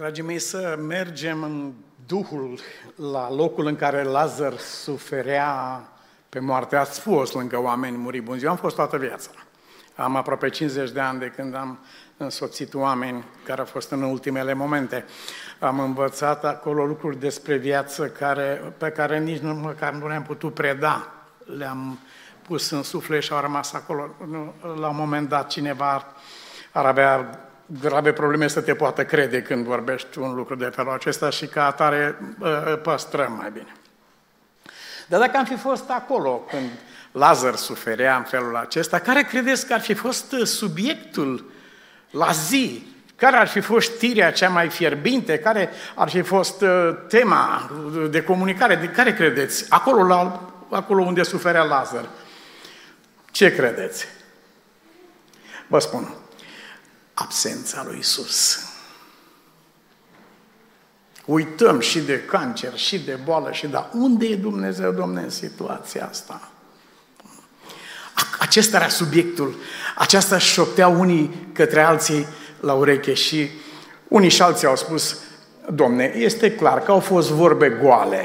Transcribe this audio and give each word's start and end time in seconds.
Dragii 0.00 0.22
mei, 0.22 0.38
să 0.38 0.78
mergem 0.86 1.42
în 1.42 1.72
Duhul 2.06 2.58
la 3.12 3.32
locul 3.34 3.66
în 3.66 3.76
care 3.76 4.02
Lazar 4.02 4.56
suferea 4.56 5.82
pe 6.28 6.38
moarte. 6.38 6.76
Ați 6.76 7.00
fost 7.00 7.34
lângă 7.34 7.62
oameni 7.62 7.96
muribunzi. 7.96 8.44
Eu 8.44 8.50
am 8.50 8.56
fost 8.56 8.74
toată 8.74 8.96
viața. 8.96 9.30
Am 9.96 10.16
aproape 10.16 10.48
50 10.48 10.90
de 10.90 11.00
ani 11.00 11.18
de 11.18 11.32
când 11.36 11.54
am 11.54 11.78
însoțit 12.16 12.74
oameni 12.74 13.24
care 13.44 13.60
au 13.60 13.66
fost 13.66 13.90
în 13.90 14.02
ultimele 14.02 14.54
momente. 14.54 15.04
Am 15.58 15.80
învățat 15.80 16.44
acolo 16.44 16.84
lucruri 16.86 17.18
despre 17.18 17.56
viață 17.56 18.06
care, 18.06 18.72
pe 18.78 18.88
care 18.90 19.18
nici 19.18 19.40
nu, 19.40 19.54
măcar 19.54 19.92
nu 19.92 20.08
le-am 20.08 20.22
putut 20.22 20.54
preda. 20.54 21.12
Le-am 21.56 21.98
pus 22.42 22.70
în 22.70 22.82
suflet 22.82 23.22
și 23.22 23.32
au 23.32 23.40
rămas 23.40 23.72
acolo. 23.72 24.14
La 24.80 24.88
un 24.88 24.96
moment 24.96 25.28
dat 25.28 25.48
cineva 25.48 26.06
ar 26.72 26.86
avea 26.86 27.44
grave 27.80 28.12
probleme 28.12 28.48
să 28.48 28.60
te 28.60 28.74
poată 28.74 29.04
crede 29.04 29.42
când 29.42 29.64
vorbești 29.64 30.18
un 30.18 30.34
lucru 30.34 30.54
de 30.54 30.64
felul 30.64 30.92
acesta 30.92 31.30
și 31.30 31.46
ca 31.46 31.66
atare 31.66 32.18
păstrăm 32.82 33.32
mai 33.32 33.50
bine. 33.50 33.72
Dar 35.06 35.20
dacă 35.20 35.36
am 35.36 35.44
fi 35.44 35.56
fost 35.56 35.90
acolo 35.90 36.30
când 36.30 36.70
Lazar 37.12 37.54
suferea 37.54 38.16
în 38.16 38.22
felul 38.22 38.56
acesta, 38.56 38.98
care 38.98 39.22
credeți 39.22 39.66
că 39.66 39.72
ar 39.72 39.80
fi 39.80 39.94
fost 39.94 40.34
subiectul 40.44 41.50
la 42.10 42.30
zi? 42.30 42.86
Care 43.16 43.36
ar 43.36 43.48
fi 43.48 43.60
fost 43.60 43.92
știrea 43.92 44.32
cea 44.32 44.48
mai 44.48 44.68
fierbinte? 44.68 45.38
Care 45.38 45.70
ar 45.94 46.08
fi 46.08 46.20
fost 46.20 46.64
tema 47.08 47.70
de 48.10 48.22
comunicare? 48.22 48.74
De 48.74 48.88
care 48.88 49.14
credeți? 49.14 49.66
Acolo, 49.68 50.02
la, 50.02 50.50
acolo 50.70 51.02
unde 51.02 51.22
suferea 51.22 51.62
Lazar. 51.62 52.08
Ce 53.30 53.54
credeți? 53.54 54.06
Vă 55.66 55.78
spun, 55.78 56.14
absența 57.14 57.84
lui 57.86 57.98
Isus. 57.98 58.58
Uităm 61.24 61.80
și 61.80 61.98
de 61.98 62.22
cancer, 62.22 62.76
și 62.76 62.98
de 62.98 63.18
boală, 63.24 63.52
și 63.52 63.66
da. 63.66 63.90
Unde 63.92 64.26
e 64.26 64.36
Dumnezeu, 64.36 64.92
Domne, 64.92 65.20
în 65.20 65.30
situația 65.30 66.06
asta? 66.10 66.48
Acesta 68.38 68.76
era 68.76 68.88
subiectul. 68.88 69.54
Aceasta 69.96 70.38
șoptea 70.38 70.88
unii 70.88 71.48
către 71.52 71.82
alții 71.82 72.26
la 72.60 72.72
ureche 72.72 73.14
și 73.14 73.50
unii 74.08 74.28
și 74.28 74.42
alții 74.42 74.66
au 74.66 74.76
spus, 74.76 75.16
Domne, 75.72 76.12
este 76.16 76.52
clar 76.52 76.82
că 76.82 76.90
au 76.90 77.00
fost 77.00 77.30
vorbe 77.30 77.68
goale 77.68 78.24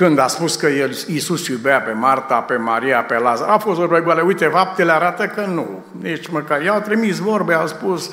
când 0.00 0.18
a 0.18 0.26
spus 0.26 0.54
că 0.56 0.66
el, 0.66 0.96
Iisus 1.06 1.46
iubea 1.46 1.80
pe 1.80 1.92
Marta, 1.92 2.34
pe 2.34 2.56
Maria, 2.56 3.02
pe 3.02 3.18
Lazar. 3.18 3.48
A 3.48 3.58
fost 3.58 3.78
vorbe 3.78 4.00
goale. 4.00 4.20
Uite, 4.20 4.46
faptele 4.46 4.92
arată 4.92 5.26
că 5.26 5.40
nu. 5.40 5.84
Nici 6.00 6.26
măcar. 6.26 6.62
I-au 6.62 6.80
trimis 6.80 7.18
vorbe, 7.18 7.54
au 7.54 7.66
spus, 7.66 8.10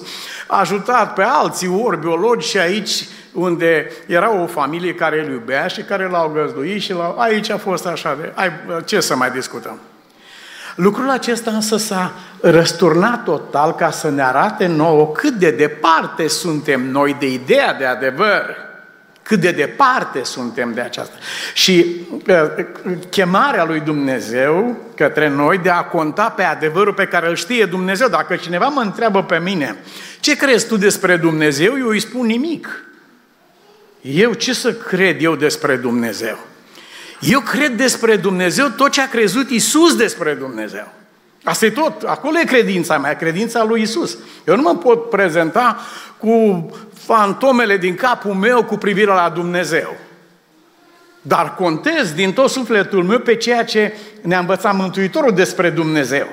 a 0.47 0.59
ajutat 0.59 1.13
pe 1.13 1.23
alții 1.23 1.67
ori 1.83 1.99
biologi 1.99 2.47
și 2.47 2.57
aici 2.57 3.07
unde 3.33 3.91
era 4.07 4.41
o 4.41 4.45
familie 4.45 4.93
care 4.93 5.25
îl 5.25 5.31
iubea 5.31 5.67
și 5.67 5.81
care 5.81 6.09
l-au 6.09 6.31
găzduit 6.33 6.81
și 6.81 6.93
l-au... 6.93 7.19
aici 7.19 7.49
a 7.49 7.57
fost 7.57 7.85
așa 7.85 8.17
de... 8.21 8.31
Ai, 8.35 8.51
ce 8.85 8.99
să 8.99 9.15
mai 9.15 9.31
discutăm? 9.31 9.79
Lucrul 10.75 11.09
acesta 11.09 11.51
însă 11.51 11.77
s-a 11.77 12.11
răsturnat 12.41 13.23
total 13.23 13.75
ca 13.75 13.91
să 13.91 14.09
ne 14.09 14.23
arate 14.23 14.65
nouă 14.65 15.11
cât 15.11 15.33
de 15.33 15.51
departe 15.51 16.27
suntem 16.27 16.91
noi 16.91 17.15
de 17.19 17.31
ideea 17.31 17.73
de 17.73 17.85
adevăr 17.85 18.66
cât 19.27 19.39
de 19.39 19.51
departe 19.51 20.23
suntem 20.23 20.73
de 20.73 20.81
aceasta. 20.81 21.15
Și 21.53 21.85
uh, 22.11 22.65
chemarea 23.09 23.65
lui 23.65 23.79
Dumnezeu 23.79 24.77
către 24.95 25.29
noi 25.29 25.57
de 25.57 25.69
a 25.69 25.83
conta 25.83 26.29
pe 26.29 26.43
adevărul 26.43 26.93
pe 26.93 27.05
care 27.05 27.29
îl 27.29 27.35
știe 27.35 27.65
Dumnezeu. 27.65 28.07
Dacă 28.07 28.35
cineva 28.35 28.67
mă 28.67 28.81
întreabă 28.81 29.23
pe 29.23 29.39
mine, 29.39 29.75
ce 30.19 30.35
crezi 30.35 30.67
tu 30.67 30.77
despre 30.77 31.17
Dumnezeu? 31.17 31.77
Eu 31.77 31.87
îi 31.87 31.99
spun 31.99 32.25
nimic. 32.25 32.85
Eu 34.01 34.33
ce 34.33 34.53
să 34.53 34.73
cred 34.73 35.23
eu 35.23 35.35
despre 35.35 35.75
Dumnezeu? 35.75 36.39
Eu 37.19 37.39
cred 37.39 37.71
despre 37.71 38.15
Dumnezeu 38.15 38.67
tot 38.67 38.91
ce 38.91 39.01
a 39.01 39.09
crezut 39.09 39.49
Isus 39.49 39.95
despre 39.95 40.33
Dumnezeu. 40.33 40.93
Asta 41.47 41.65
e 41.65 41.69
tot. 41.69 42.03
Acolo 42.03 42.39
e 42.39 42.43
credința 42.43 42.97
mea, 42.97 43.15
credința 43.15 43.63
lui 43.63 43.81
Isus. 43.81 44.17
Eu 44.47 44.55
nu 44.55 44.61
mă 44.61 44.75
pot 44.75 45.09
prezenta 45.09 45.79
cu 46.17 46.65
fantomele 46.93 47.77
din 47.77 47.95
capul 47.95 48.33
meu 48.33 48.63
cu 48.63 48.77
privire 48.77 49.11
la 49.11 49.29
Dumnezeu. 49.29 49.95
Dar 51.21 51.55
contez 51.55 52.13
din 52.13 52.33
tot 52.33 52.49
sufletul 52.49 53.03
meu 53.03 53.19
pe 53.19 53.35
ceea 53.35 53.65
ce 53.65 53.93
ne-a 54.21 54.39
învățat 54.39 54.75
Mântuitorul 54.75 55.33
despre 55.33 55.69
Dumnezeu. 55.69 56.27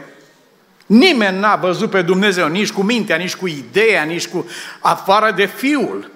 Nimeni 0.87 1.39
n-a 1.39 1.57
văzut 1.57 1.91
pe 1.91 2.03
Dumnezeu 2.03 2.49
nici 2.49 2.73
cu 2.73 2.83
mintea, 2.83 3.17
nici 3.17 3.37
cu 3.37 3.47
ideea, 3.47 4.03
nici 4.03 4.29
cu 4.29 4.47
afară 4.81 5.33
de 5.37 5.47
Fiul. 5.47 6.11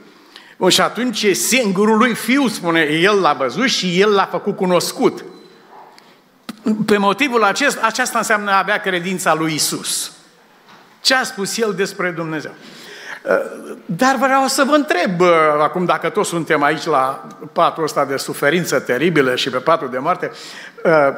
Și 0.69 0.81
atunci 0.81 1.37
singurul 1.37 1.97
lui 1.97 2.15
Fiu, 2.15 2.49
spune, 2.49 2.81
El 2.81 3.21
l-a 3.21 3.33
văzut 3.33 3.69
și 3.69 4.01
El 4.01 4.11
l-a 4.11 4.29
făcut 4.31 4.57
cunoscut. 4.57 5.25
Pe 6.87 6.97
motivul 6.97 7.45
acesta, 7.45 7.87
aceasta 7.87 8.19
înseamnă 8.19 8.51
a 8.51 8.59
avea 8.59 8.81
credința 8.81 9.35
lui 9.35 9.55
Isus. 9.55 10.13
Ce 11.01 11.15
a 11.15 11.23
spus 11.23 11.59
El 11.59 11.75
despre 11.75 12.11
Dumnezeu? 12.11 12.55
Dar 13.85 14.17
vreau 14.17 14.47
să 14.47 14.65
vă 14.65 14.75
întreb, 14.75 15.21
acum 15.61 15.85
dacă 15.85 16.09
toți 16.09 16.29
suntem 16.29 16.63
aici 16.63 16.85
la 16.85 17.27
patul 17.53 17.83
ăsta 17.83 18.05
de 18.05 18.17
suferință 18.17 18.81
teribilă 18.81 19.35
și 19.35 19.51
pe 19.51 19.59
patul 19.59 19.91
de 19.91 19.99
moarte, 19.99 20.31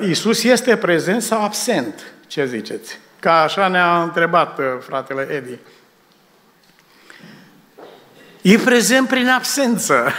Iisus 0.01 0.43
este 0.43 0.77
prezent 0.77 1.23
sau 1.23 1.45
absent? 1.45 2.03
Ce 2.27 2.47
ziceți? 2.47 2.99
Ca 3.21 3.43
așa 3.43 3.69
ne-a 3.69 4.03
întrebat 4.03 4.59
fratele 4.81 5.29
Edi. 5.31 5.59
E 8.43 8.59
prezent 8.59 9.09
prin 9.09 9.29
absență. 9.29 10.13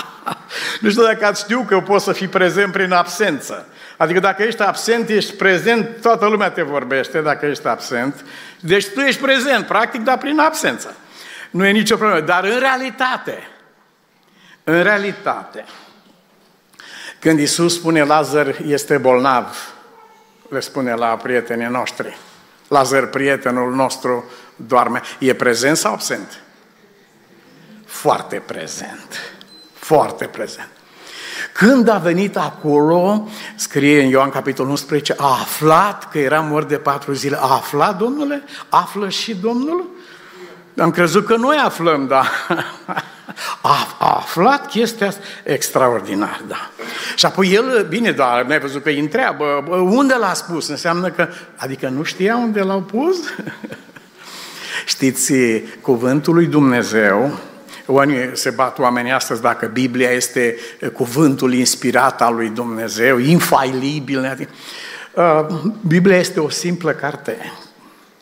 nu 0.80 0.90
știu 0.90 1.02
dacă 1.02 1.26
ați 1.26 1.42
știu 1.42 1.64
că 1.68 1.80
poți 1.80 2.04
să 2.04 2.12
fii 2.12 2.28
prezent 2.28 2.72
prin 2.72 2.92
absență. 2.92 3.66
Adică 3.98 4.20
dacă 4.20 4.42
ești 4.42 4.62
absent, 4.62 5.08
ești 5.08 5.32
prezent, 5.32 6.00
toată 6.00 6.26
lumea 6.26 6.50
te 6.50 6.62
vorbește 6.62 7.20
dacă 7.20 7.46
ești 7.46 7.66
absent. 7.66 8.24
Deci 8.60 8.88
tu 8.88 9.00
ești 9.00 9.20
prezent, 9.20 9.66
practic, 9.66 10.00
dar 10.00 10.18
prin 10.18 10.38
absență. 10.38 10.96
Nu 11.50 11.66
e 11.66 11.70
nicio 11.70 11.96
problemă. 11.96 12.20
Dar 12.20 12.44
în 12.44 12.58
realitate, 12.58 13.48
în 14.64 14.82
realitate, 14.82 15.64
când 17.18 17.38
Isus 17.38 17.74
spune 17.74 18.02
Lazar 18.02 18.56
este 18.66 18.98
bolnav, 18.98 19.72
le 20.48 20.60
spune 20.60 20.94
la 20.94 21.16
prietenii 21.16 21.66
noștri, 21.66 22.18
Lazar, 22.68 23.06
prietenul 23.06 23.74
nostru, 23.74 24.30
doarme. 24.56 25.00
E 25.18 25.34
prezent 25.34 25.76
sau 25.76 25.92
absent? 25.92 26.42
Foarte 27.86 28.42
prezent. 28.46 29.32
Foarte 29.72 30.26
prezent. 30.26 30.77
Când 31.58 31.88
a 31.88 31.96
venit 31.96 32.36
acolo, 32.36 33.28
scrie 33.54 34.02
în 34.02 34.08
Ioan 34.08 34.30
capitolul 34.30 34.70
11, 34.70 35.14
a 35.16 35.38
aflat 35.40 36.10
că 36.10 36.18
era 36.18 36.40
mort 36.40 36.68
de 36.68 36.76
patru 36.76 37.12
zile. 37.12 37.36
A 37.36 37.52
aflat, 37.52 37.98
domnule? 37.98 38.42
Află 38.68 39.08
și 39.08 39.34
Domnul? 39.34 39.90
Am 40.76 40.90
crezut 40.90 41.26
că 41.26 41.36
noi 41.36 41.56
aflăm, 41.56 42.06
da. 42.06 42.24
A, 43.60 43.96
a 43.98 44.14
aflat 44.16 44.68
chestia 44.68 45.06
asta 45.06 45.20
extraordinar, 45.42 46.42
da. 46.48 46.70
Și 47.16 47.26
apoi 47.26 47.52
el, 47.52 47.86
bine, 47.88 48.10
dar 48.10 48.44
ne-ai 48.44 48.60
văzut 48.60 48.82
că 48.82 48.88
îi 48.88 48.98
întreabă, 48.98 49.44
unde 49.70 50.14
l-a 50.14 50.34
spus? 50.34 50.68
Înseamnă 50.68 51.10
că, 51.10 51.28
adică 51.56 51.88
nu 51.88 52.02
știa 52.02 52.36
unde 52.36 52.60
l-au 52.60 52.80
pus? 52.80 53.16
Știți, 54.86 55.32
cuvântul 55.80 56.34
lui 56.34 56.46
Dumnezeu, 56.46 57.38
oamenii 57.92 58.30
se 58.32 58.50
bat 58.50 58.78
oamenii 58.78 59.12
astăzi 59.12 59.40
dacă 59.40 59.66
Biblia 59.66 60.10
este 60.10 60.56
cuvântul 60.92 61.54
inspirat 61.54 62.22
al 62.22 62.34
lui 62.34 62.48
Dumnezeu, 62.48 63.18
infailibil. 63.18 64.48
Uh, 65.12 65.46
Biblia 65.86 66.16
este 66.16 66.40
o 66.40 66.48
simplă 66.48 66.92
carte, 66.92 67.52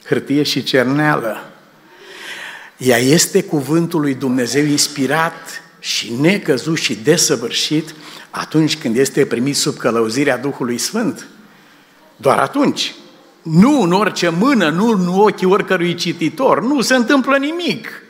hârtie 0.04 0.42
și 0.42 0.62
cerneală 0.62 1.50
ea 2.76 2.98
este 2.98 3.42
cuvântul 3.42 4.00
lui 4.00 4.14
Dumnezeu 4.14 4.64
inspirat 4.64 5.62
și 5.78 6.12
necăzut 6.20 6.78
și 6.78 6.94
desăvârșit 6.94 7.94
atunci 8.30 8.78
când 8.78 8.96
este 8.96 9.26
primit 9.26 9.56
sub 9.56 9.76
călăuzirea 9.76 10.38
Duhului 10.38 10.78
Sfânt. 10.78 11.26
Doar 12.16 12.38
atunci. 12.38 12.94
Nu 13.42 13.82
în 13.82 13.92
orice 13.92 14.28
mână, 14.28 14.68
nu 14.68 14.88
în 14.88 15.08
ochii 15.08 15.46
oricărui 15.46 15.94
cititor. 15.94 16.62
Nu 16.62 16.80
se 16.80 16.94
întâmplă 16.94 17.36
nimic. 17.36 18.02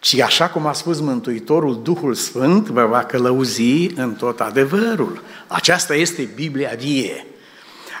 Ci 0.00 0.20
așa 0.20 0.48
cum 0.48 0.66
a 0.66 0.72
spus 0.72 1.00
Mântuitorul, 1.00 1.82
Duhul 1.82 2.14
Sfânt 2.14 2.68
vă 2.68 2.86
va 2.86 3.04
călăuzi 3.04 3.90
în 3.94 4.14
tot 4.14 4.40
adevărul. 4.40 5.22
Aceasta 5.46 5.94
este 5.94 6.28
Biblia 6.34 6.72
vie. 6.78 7.26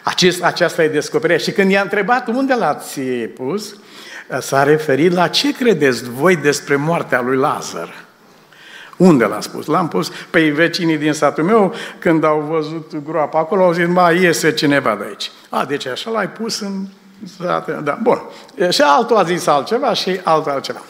Acest, 0.02 0.42
aceasta 0.42 0.82
e 0.82 0.88
descoperirea. 0.88 1.44
Și 1.44 1.50
când 1.50 1.70
i-a 1.70 1.82
întrebat 1.82 2.28
unde 2.28 2.54
l-ați 2.54 3.00
pus, 3.00 3.76
s-a 4.40 4.62
referit 4.62 5.12
la 5.12 5.28
ce 5.28 5.52
credeți 5.52 6.10
voi 6.10 6.36
despre 6.36 6.76
moartea 6.76 7.20
lui 7.20 7.36
Lazar. 7.36 7.94
Unde 8.96 9.24
l-a 9.24 9.40
spus? 9.40 9.66
L-am 9.66 9.88
pus 9.88 10.10
pe 10.30 10.50
vecinii 10.50 10.96
din 10.96 11.12
satul 11.12 11.44
meu, 11.44 11.74
când 11.98 12.24
au 12.24 12.40
văzut 12.40 12.92
groapa 13.04 13.38
acolo, 13.38 13.64
au 13.64 13.72
zis, 13.72 13.86
mai 13.86 14.22
iese 14.22 14.52
cineva 14.52 14.96
de 14.96 15.04
aici. 15.04 15.30
A, 15.48 15.64
deci 15.64 15.86
așa 15.86 16.10
l-ai 16.10 16.28
pus 16.28 16.60
în 16.60 16.86
sat. 17.38 17.82
Da, 17.82 17.98
bun. 18.02 18.20
Și 18.68 18.80
altul 18.80 19.16
a 19.16 19.22
zis 19.22 19.46
altceva 19.46 19.92
și 19.92 20.20
altul 20.24 20.52
altceva. 20.52 20.82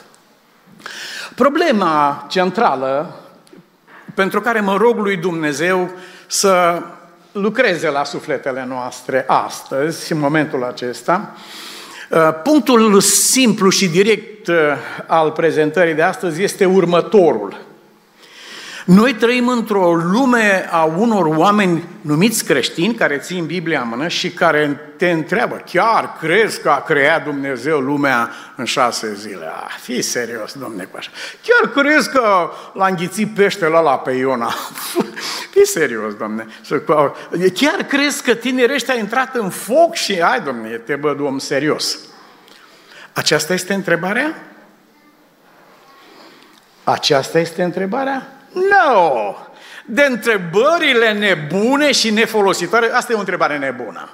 Problema 1.35 2.25
centrală 2.29 3.15
pentru 4.13 4.41
care 4.41 4.59
mă 4.59 4.77
rog 4.77 4.97
lui 4.97 5.17
Dumnezeu 5.17 5.89
să 6.27 6.81
lucreze 7.31 7.89
la 7.89 8.03
sufletele 8.03 8.65
noastre 8.67 9.23
astăzi, 9.27 10.11
în 10.11 10.19
momentul 10.19 10.63
acesta, 10.63 11.35
uh, 12.09 12.29
punctul 12.43 12.99
simplu 13.01 13.69
și 13.69 13.87
direct 13.87 14.47
uh, 14.47 14.55
al 15.07 15.31
prezentării 15.31 15.93
de 15.93 16.01
astăzi 16.01 16.43
este 16.43 16.65
următorul– 16.65 17.57
noi 18.85 19.13
trăim 19.13 19.47
într-o 19.47 19.95
lume 19.95 20.67
a 20.71 20.83
unor 20.83 21.25
oameni 21.25 21.83
numiți 22.01 22.45
creștini 22.45 22.95
care 22.95 23.17
țin 23.17 23.45
Biblia 23.45 23.81
în 23.81 23.87
mână 23.87 24.07
și 24.07 24.29
care 24.29 24.79
te 24.97 25.09
întreabă, 25.09 25.61
chiar 25.65 26.17
crezi 26.19 26.61
că 26.61 26.69
a 26.69 26.81
creat 26.81 27.23
Dumnezeu 27.23 27.79
lumea 27.79 28.31
în 28.55 28.65
șase 28.65 29.13
zile? 29.13 29.45
Ah, 29.45 29.75
fii 29.81 30.01
serios, 30.01 30.53
domne, 30.53 30.83
cu 30.83 30.97
așa. 30.97 31.09
Chiar 31.43 31.71
crezi 31.71 32.11
că 32.11 32.49
l-a 32.73 32.87
înghițit 32.87 33.33
peștele 33.33 33.77
ăla 33.77 33.97
pe 33.97 34.11
Iona? 34.11 34.53
fii 35.53 35.65
serios, 35.65 36.13
domne. 36.13 36.47
Chiar 37.53 37.83
crezi 37.87 38.23
că 38.23 38.33
tinerești 38.33 38.91
a 38.91 38.95
intrat 38.95 39.35
în 39.35 39.49
foc 39.49 39.93
și, 39.93 40.21
hai, 40.21 40.41
domne, 40.41 40.69
te 40.69 40.95
băd 40.95 41.19
om 41.19 41.37
serios. 41.37 41.97
Aceasta 43.13 43.53
este 43.53 43.73
întrebarea? 43.73 44.43
Aceasta 46.83 47.39
este 47.39 47.63
întrebarea? 47.63 48.40
No! 48.53 49.35
De 49.85 50.01
întrebările 50.01 51.13
nebune 51.13 51.91
și 51.91 52.09
nefolositoare, 52.09 52.91
asta 52.93 53.11
e 53.11 53.15
o 53.15 53.19
întrebare 53.19 53.57
nebună. 53.57 54.09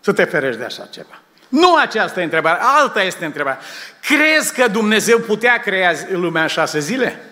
Să 0.00 0.12
te 0.12 0.24
ferești 0.24 0.58
de 0.58 0.64
așa 0.64 0.88
ceva. 0.92 1.20
Nu 1.48 1.76
aceasta 1.76 2.20
e 2.20 2.24
întrebarea, 2.24 2.60
alta 2.62 3.02
este 3.02 3.24
întrebarea. 3.24 3.60
Crezi 4.00 4.54
că 4.54 4.68
Dumnezeu 4.68 5.18
putea 5.18 5.58
crea 5.58 5.92
lumea 6.10 6.42
în 6.42 6.48
șase 6.48 6.78
zile? 6.78 7.22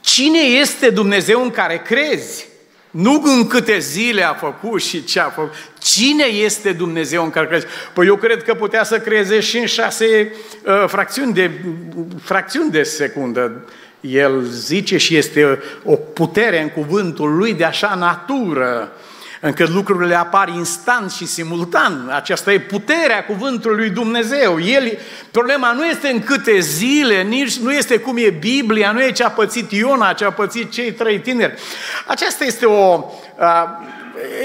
Cine 0.00 0.38
este 0.38 0.90
Dumnezeu 0.90 1.42
în 1.42 1.50
care 1.50 1.78
crezi? 1.78 2.46
Nu 2.90 3.22
în 3.24 3.46
câte 3.46 3.78
zile 3.78 4.22
a 4.22 4.34
făcut 4.34 4.82
și 4.82 5.04
ce 5.04 5.20
a 5.20 5.28
făcut. 5.28 5.54
Cine 5.78 6.24
este 6.24 6.72
Dumnezeu 6.72 7.24
în 7.24 7.30
care 7.30 7.46
crezi? 7.46 7.66
Păi 7.92 8.06
eu 8.06 8.16
cred 8.16 8.42
că 8.42 8.54
putea 8.54 8.84
să 8.84 8.98
creeze 8.98 9.40
și 9.40 9.58
în 9.58 9.66
șase 9.66 10.32
uh, 10.64 10.84
fracțiuni, 10.86 11.32
de, 11.32 11.50
fracțiuni 12.22 12.70
de 12.70 12.82
secundă. 12.82 13.64
El 14.02 14.40
zice 14.42 14.96
și 14.96 15.16
este 15.16 15.62
o 15.84 15.94
putere 15.94 16.62
în 16.62 16.68
cuvântul 16.68 17.36
lui 17.36 17.54
de 17.54 17.64
așa 17.64 17.94
natură, 17.94 18.92
încât 19.40 19.68
lucrurile 19.68 20.14
apar 20.14 20.48
instant 20.48 21.10
și 21.10 21.26
simultan. 21.26 22.10
Aceasta 22.14 22.52
e 22.52 22.60
puterea 22.60 23.24
cuvântului 23.24 23.76
lui 23.76 23.90
Dumnezeu. 23.90 24.60
El, 24.60 24.98
problema 25.30 25.72
nu 25.72 25.86
este 25.86 26.08
în 26.08 26.22
câte 26.22 26.58
zile, 26.58 27.22
nici 27.22 27.56
nu 27.58 27.72
este 27.72 27.98
cum 27.98 28.16
e 28.16 28.30
Biblia, 28.30 28.92
nu 28.92 29.02
e 29.02 29.12
ce 29.12 29.24
a 29.24 29.30
pățit 29.30 29.72
Iona, 29.72 30.12
ce 30.12 30.24
a 30.24 30.32
pățit 30.32 30.70
cei 30.70 30.92
trei 30.92 31.20
tineri. 31.20 31.54
Aceasta 32.06 32.44
este 32.44 32.66
o, 32.66 33.04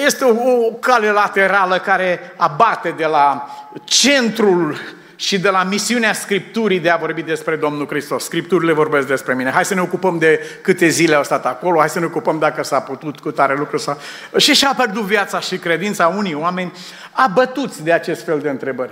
este 0.06 0.24
o, 0.24 0.66
o 0.66 0.72
cale 0.72 1.12
laterală 1.12 1.78
care 1.78 2.34
abate 2.36 2.94
de 2.98 3.06
la 3.06 3.48
centrul 3.84 4.97
și 5.20 5.40
de 5.40 5.50
la 5.50 5.64
misiunea 5.64 6.14
Scripturii 6.14 6.80
de 6.80 6.90
a 6.90 6.98
vorbi 6.98 7.22
despre 7.22 7.56
Domnul 7.56 7.88
Hristos. 7.88 8.24
Scripturile 8.24 8.74
vorbesc 8.74 9.08
despre 9.08 9.34
mine. 9.34 9.50
Hai 9.50 9.66
să 9.66 9.74
ne 9.74 9.82
ocupăm 9.82 10.18
de 10.18 10.40
câte 10.62 10.88
zile 10.88 11.16
au 11.16 11.24
stat 11.24 11.46
acolo, 11.46 11.80
hai 11.80 11.90
să 11.90 12.00
ne 12.00 12.06
ocupăm 12.06 12.40
dacă 12.40 12.64
s-a 12.64 12.80
putut 12.80 13.20
cu 13.20 13.32
tare 13.32 13.56
lucru. 13.58 13.78
Sau... 13.78 13.98
Și 14.38 14.54
și-a 14.54 14.74
pierdut 14.78 15.04
viața 15.04 15.40
și 15.40 15.58
credința 15.58 16.08
unii 16.08 16.34
oameni 16.34 16.72
abătuți 17.12 17.84
de 17.84 17.92
acest 17.92 18.24
fel 18.24 18.40
de 18.40 18.50
întrebări. 18.50 18.92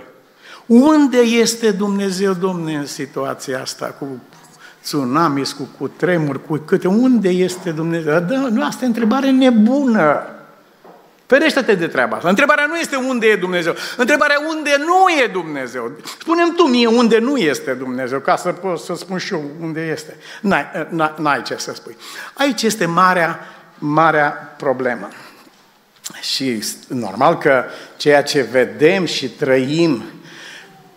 Unde 0.66 1.18
este 1.18 1.72
Dumnezeu, 1.72 2.34
Domne, 2.34 2.76
în 2.76 2.86
situația 2.86 3.62
asta 3.62 3.86
cu 3.86 4.08
tsunamis, 4.82 5.52
cu, 5.52 5.70
cu 5.78 5.88
tremuri, 5.88 6.46
cu 6.46 6.56
câte? 6.58 6.88
Unde 6.88 7.30
este 7.30 7.72
Dumnezeu? 7.72 8.20
Da, 8.20 8.36
nu, 8.36 8.66
asta 8.66 8.84
e 8.84 8.88
întrebare 8.88 9.32
nebună. 9.32 10.35
Ferește-te 11.26 11.76
de 11.76 11.88
treaba 11.88 12.16
asta. 12.16 12.30
Întrebarea 12.30 12.66
nu 12.66 12.78
este 12.78 12.96
unde 12.96 13.28
e 13.28 13.36
Dumnezeu. 13.36 13.76
Întrebarea 13.98 14.38
unde 14.48 14.76
nu 14.78 15.24
e 15.24 15.28
Dumnezeu. 15.28 15.92
Spune-mi 16.20 16.54
tu 16.56 16.64
mie 16.64 16.88
unde 16.88 17.18
nu 17.18 17.38
este 17.38 17.74
Dumnezeu, 17.74 18.20
ca 18.20 18.36
să 18.36 18.52
pot 18.52 18.80
să 18.80 18.96
spun 18.96 19.18
și 19.18 19.34
eu 19.34 19.44
unde 19.62 19.82
este. 19.82 20.16
N-ai, 20.42 20.66
n-ai 21.18 21.42
ce 21.42 21.56
să 21.58 21.74
spui. 21.74 21.98
Aici 22.34 22.62
este 22.62 22.86
marea, 22.86 23.40
marea 23.78 24.54
problemă. 24.58 25.10
Și 26.22 26.64
normal 26.88 27.38
că 27.38 27.64
ceea 27.98 28.24
ce 28.24 28.42
vedem 28.42 29.06
și 29.06 29.30
trăim 29.30 30.04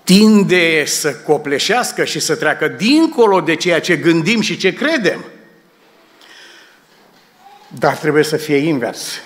tinde 0.04 0.84
să 0.84 1.14
copleșească 1.14 2.04
și 2.04 2.18
să 2.18 2.36
treacă 2.36 2.68
dincolo 2.68 3.40
de 3.40 3.54
ceea 3.54 3.80
ce 3.80 3.96
gândim 3.96 4.40
și 4.40 4.56
ce 4.56 4.72
credem. 4.72 5.24
Dar 7.68 7.96
trebuie 7.96 8.24
să 8.24 8.36
fie 8.36 8.56
invers. 8.56 9.20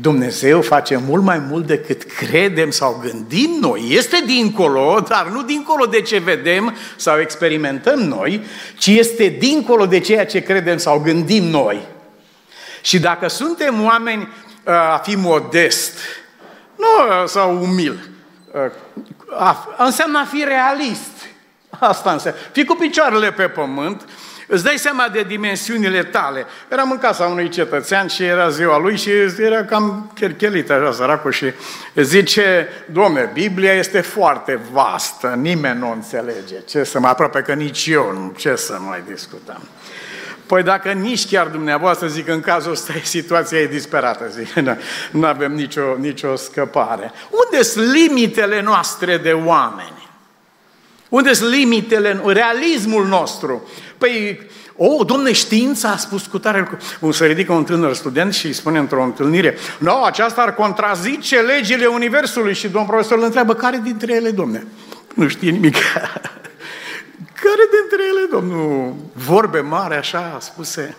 Dumnezeu 0.00 0.62
face 0.62 0.96
mult 0.96 1.22
mai 1.22 1.38
mult 1.38 1.66
decât 1.66 2.02
credem 2.02 2.70
sau 2.70 3.00
gândim 3.02 3.56
noi. 3.60 3.86
Este 3.88 4.22
dincolo, 4.26 5.04
dar 5.08 5.26
nu 5.26 5.42
dincolo 5.42 5.86
de 5.86 6.00
ce 6.00 6.18
vedem 6.18 6.76
sau 6.96 7.20
experimentăm 7.20 7.98
noi, 7.98 8.44
ci 8.78 8.86
este 8.86 9.26
dincolo 9.26 9.86
de 9.86 10.00
ceea 10.00 10.26
ce 10.26 10.40
credem 10.40 10.76
sau 10.76 10.98
gândim 10.98 11.44
noi. 11.44 11.86
Și 12.82 12.98
dacă 12.98 13.28
suntem 13.28 13.84
oameni 13.84 14.22
uh, 14.22 14.72
a 14.72 15.00
fi 15.02 15.14
modest, 15.16 15.98
nu 16.76 16.86
uh, 16.86 17.28
sau 17.28 17.62
umil, 17.62 18.10
uh, 18.52 19.54
înseamnă 19.78 20.18
a 20.18 20.24
fi 20.24 20.44
realist. 20.44 21.10
Asta 21.78 22.12
înseamnă. 22.12 22.40
Fii 22.52 22.64
cu 22.64 22.74
picioarele 22.74 23.32
pe 23.32 23.48
pământ, 23.48 24.08
Îți 24.52 24.64
dai 24.64 24.78
seama 24.78 25.08
de 25.12 25.22
dimensiunile 25.22 26.02
tale. 26.02 26.46
Eram 26.68 26.90
în 26.90 26.98
casa 26.98 27.24
unui 27.24 27.48
cetățean 27.48 28.06
și 28.06 28.22
era 28.22 28.48
ziua 28.48 28.78
lui 28.78 28.96
și 28.96 29.10
era 29.38 29.64
cam 29.64 30.10
cherchelit 30.14 30.70
așa 30.70 30.92
săracul 30.92 31.32
și 31.32 31.52
zice, 31.94 32.68
domne, 32.90 33.30
Biblia 33.32 33.72
este 33.72 34.00
foarte 34.00 34.60
vastă, 34.72 35.38
nimeni 35.40 35.78
nu 35.78 35.90
înțelege. 35.90 36.54
Ce 36.68 36.84
să 36.84 37.00
mai 37.00 37.10
aproape 37.10 37.40
că 37.40 37.52
nici 37.52 37.86
eu 37.86 38.12
nu, 38.12 38.34
ce 38.36 38.54
să 38.54 38.76
mai 38.80 39.02
discutăm. 39.10 39.62
Păi 40.46 40.62
dacă 40.62 40.90
nici 40.90 41.28
chiar 41.28 41.46
dumneavoastră, 41.46 42.06
zic, 42.06 42.28
în 42.28 42.40
cazul 42.40 42.72
ăsta 42.72 42.92
situația 43.02 43.58
e 43.58 43.66
disperată, 43.66 44.28
zic, 44.28 44.52
nu 45.10 45.26
avem 45.26 45.52
nicio, 45.52 45.96
nicio 45.98 46.36
scăpare. 46.36 47.12
Unde 47.30 47.62
sunt 47.62 47.92
limitele 47.92 48.62
noastre 48.62 49.16
de 49.16 49.32
oameni? 49.32 50.02
Unde 51.12 51.32
sunt 51.32 51.50
limitele, 51.50 52.22
realismul 52.26 53.06
nostru? 53.06 53.68
Păi, 54.02 54.40
o, 54.76 55.04
domne, 55.04 55.32
știința 55.32 55.88
a 55.88 55.96
spus 55.96 56.26
cu 56.26 56.38
tare 56.38 56.58
lucru. 56.58 57.10
Se 57.10 57.26
ridică 57.26 57.52
un 57.52 57.64
tânăr 57.64 57.94
student 57.94 58.34
și 58.34 58.46
îi 58.46 58.52
spune 58.52 58.78
într-o 58.78 59.02
întâlnire, 59.02 59.56
nu, 59.78 59.90
no, 59.90 60.04
aceasta 60.04 60.42
ar 60.42 60.54
contrazice 60.54 61.40
legile 61.40 61.86
Universului. 61.86 62.54
Și 62.54 62.68
domn 62.68 62.86
profesor 62.86 63.18
îl 63.18 63.24
întreabă, 63.24 63.54
care 63.54 63.80
dintre 63.82 64.14
ele, 64.14 64.30
domne? 64.30 64.66
Nu 65.14 65.28
știe 65.28 65.50
nimic. 65.50 65.74
care 67.44 67.64
dintre 67.80 68.02
ele, 68.10 68.28
domnul? 68.30 68.94
Vorbe 69.12 69.60
mare, 69.60 69.96
așa, 69.96 70.38
spuse. 70.40 70.96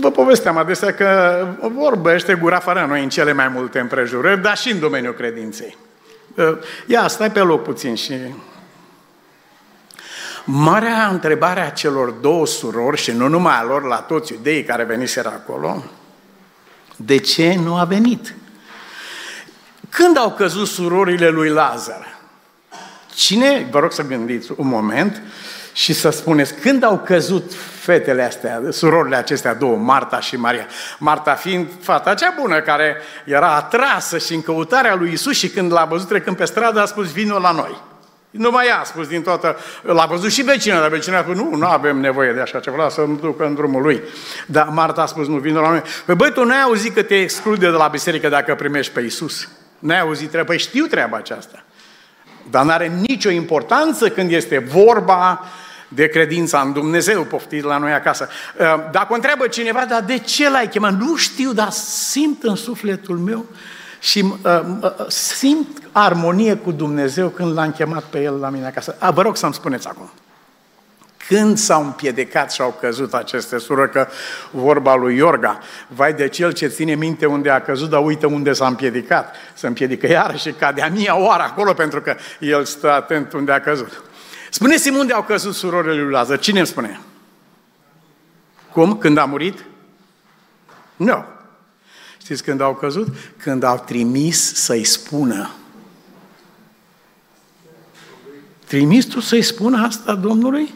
Vă 0.00 0.10
povesteam 0.10 0.56
adesea 0.56 0.94
că 0.94 1.46
vorbește 1.74 2.34
gura 2.34 2.58
fără 2.58 2.86
noi 2.88 3.02
în 3.02 3.08
cele 3.08 3.32
mai 3.32 3.48
multe 3.48 3.78
împrejurări, 3.78 4.42
dar 4.42 4.56
și 4.56 4.70
în 4.70 4.80
domeniul 4.80 5.14
credinței. 5.14 5.76
Ia, 6.86 7.08
stai 7.08 7.30
pe 7.30 7.40
loc 7.40 7.62
puțin 7.62 7.94
și 7.94 8.14
Marea 10.44 11.06
întrebare 11.06 11.60
a 11.60 11.70
celor 11.70 12.10
două 12.10 12.46
surori, 12.46 13.00
și 13.00 13.10
nu 13.10 13.28
numai 13.28 13.58
a 13.58 13.64
lor, 13.64 13.82
la 13.82 13.96
toți 13.96 14.32
iudeii 14.32 14.64
care 14.64 14.84
veniseră 14.84 15.28
acolo, 15.28 15.84
de 16.96 17.16
ce 17.16 17.54
nu 17.62 17.76
a 17.76 17.84
venit? 17.84 18.34
Când 19.88 20.16
au 20.16 20.30
căzut 20.32 20.66
surorile 20.66 21.28
lui 21.28 21.48
Lazar? 21.48 22.18
Cine, 23.14 23.68
vă 23.70 23.78
rog 23.78 23.92
să 23.92 24.02
gândiți 24.02 24.50
un 24.56 24.66
moment 24.66 25.22
și 25.72 25.92
să 25.92 26.10
spuneți, 26.10 26.54
când 26.54 26.84
au 26.84 26.98
căzut 26.98 27.52
fetele 27.80 28.22
astea, 28.22 28.60
surorile 28.70 29.16
acestea 29.16 29.54
două, 29.54 29.76
Marta 29.76 30.20
și 30.20 30.36
Maria? 30.36 30.66
Marta 30.98 31.34
fiind 31.34 31.68
fata 31.80 32.14
cea 32.14 32.34
bună, 32.40 32.60
care 32.60 32.96
era 33.24 33.54
atrasă 33.54 34.18
și 34.18 34.34
în 34.34 34.42
căutarea 34.42 34.94
lui 34.94 35.12
Isus 35.12 35.36
și 35.36 35.48
când 35.48 35.72
l-a 35.72 35.84
văzut 35.84 36.08
trecând 36.08 36.36
pe 36.36 36.44
stradă, 36.44 36.80
a 36.80 36.84
spus, 36.84 37.12
vino 37.12 37.38
la 37.38 37.50
noi. 37.50 37.89
Nu 38.30 38.50
mai 38.50 38.66
a 38.80 38.84
spus 38.84 39.08
din 39.08 39.22
toată, 39.22 39.56
l-a 39.82 40.06
văzut 40.06 40.30
și 40.30 40.42
vecina, 40.42 40.80
dar 40.80 40.88
vecina 40.88 41.18
a 41.18 41.22
spus, 41.22 41.36
nu, 41.36 41.54
nu 41.54 41.66
avem 41.66 42.00
nevoie 42.00 42.32
de 42.32 42.40
așa 42.40 42.60
ceva, 42.60 42.88
să-mi 42.88 43.18
duc 43.18 43.40
în 43.40 43.54
drumul 43.54 43.82
lui. 43.82 44.02
Dar 44.46 44.68
Marta 44.68 45.02
a 45.02 45.06
spus, 45.06 45.26
nu, 45.26 45.36
vin 45.36 45.54
la 45.54 45.70
noi. 45.70 45.82
Păi 46.04 46.14
băi, 46.14 46.32
tu 46.32 46.44
n-ai 46.44 46.60
auzit 46.60 46.94
că 46.94 47.02
te 47.02 47.20
exclude 47.20 47.70
de 47.70 47.76
la 47.76 47.88
biserică 47.88 48.28
dacă 48.28 48.54
primești 48.54 48.92
pe 48.92 49.00
Isus? 49.00 49.48
N-ai 49.78 50.00
auzit 50.00 50.28
treaba? 50.28 50.46
Păi 50.46 50.58
știu 50.58 50.86
treaba 50.86 51.16
aceasta. 51.16 51.64
Dar 52.50 52.64
nu 52.64 52.70
are 52.70 52.92
nicio 53.08 53.30
importanță 53.30 54.08
când 54.08 54.32
este 54.32 54.58
vorba 54.58 55.44
de 55.88 56.08
credința 56.08 56.60
în 56.60 56.72
Dumnezeu, 56.72 57.22
poftit 57.22 57.64
la 57.64 57.78
noi 57.78 57.92
acasă. 57.92 58.28
Ă, 58.58 58.88
dacă 58.92 59.06
o 59.10 59.14
întreabă 59.14 59.46
cineva, 59.46 59.84
dar 59.88 60.02
de 60.02 60.18
ce 60.18 60.50
l-ai 60.50 60.68
chemat? 60.68 60.98
Nu 60.98 61.16
știu, 61.16 61.52
dar 61.52 61.70
simt 61.70 62.42
în 62.42 62.56
sufletul 62.56 63.18
meu 63.18 63.46
și 64.00 64.24
uh, 64.42 64.60
uh, 64.82 65.06
simt 65.08 65.82
armonie 65.92 66.54
cu 66.56 66.72
Dumnezeu 66.72 67.28
când 67.28 67.52
l-am 67.52 67.72
chemat 67.72 68.02
pe 68.02 68.22
el 68.22 68.38
la 68.38 68.48
mine 68.48 68.66
acasă. 68.66 68.96
A, 68.98 69.10
vă 69.10 69.22
rog 69.22 69.36
să-mi 69.36 69.54
spuneți 69.54 69.88
acum. 69.88 70.10
când 71.26 71.58
s-au 71.58 71.82
împiedicat 71.82 72.52
și 72.52 72.60
au 72.60 72.76
căzut 72.80 73.14
aceste 73.14 73.58
surori, 73.58 73.90
că 73.90 74.06
vorba 74.50 74.94
lui 74.94 75.16
Iorga, 75.16 75.58
vai 75.86 76.12
de 76.12 76.28
cel 76.28 76.52
ce 76.52 76.66
ține 76.66 76.94
minte 76.94 77.26
unde 77.26 77.50
a 77.50 77.60
căzut, 77.60 77.90
dar 77.90 78.04
uită 78.04 78.26
unde 78.26 78.52
s-a 78.52 78.66
împiedicat. 78.66 79.34
Se 79.54 79.66
împiedică 79.66 80.06
iară 80.06 80.36
și 80.36 80.52
cade 80.52 80.82
a 80.82 80.88
mia 80.88 81.16
oară 81.16 81.42
acolo 81.42 81.72
pentru 81.72 82.00
că 82.00 82.16
el 82.38 82.64
stă 82.64 82.92
atent 82.92 83.32
unde 83.32 83.52
a 83.52 83.60
căzut. 83.60 84.02
Spuneți-mi 84.50 84.98
unde 84.98 85.12
au 85.12 85.22
căzut 85.22 85.54
surorile 85.54 86.02
lui 86.02 86.12
Lazar. 86.12 86.38
Cine 86.38 86.58
îmi 86.58 86.68
spune? 86.68 87.00
Cum? 88.72 88.96
Când 88.98 89.18
a 89.18 89.24
murit? 89.24 89.64
Nu. 90.96 91.06
No. 91.06 91.22
Știți 92.30 92.44
când 92.44 92.60
au 92.60 92.74
căzut? 92.74 93.08
Când 93.36 93.62
au 93.62 93.82
trimis 93.86 94.54
să-i 94.54 94.84
spună. 94.84 95.50
Trimis 98.66 99.04
tu 99.04 99.20
să-i 99.20 99.42
spună 99.42 99.86
asta 99.86 100.14
Domnului? 100.14 100.74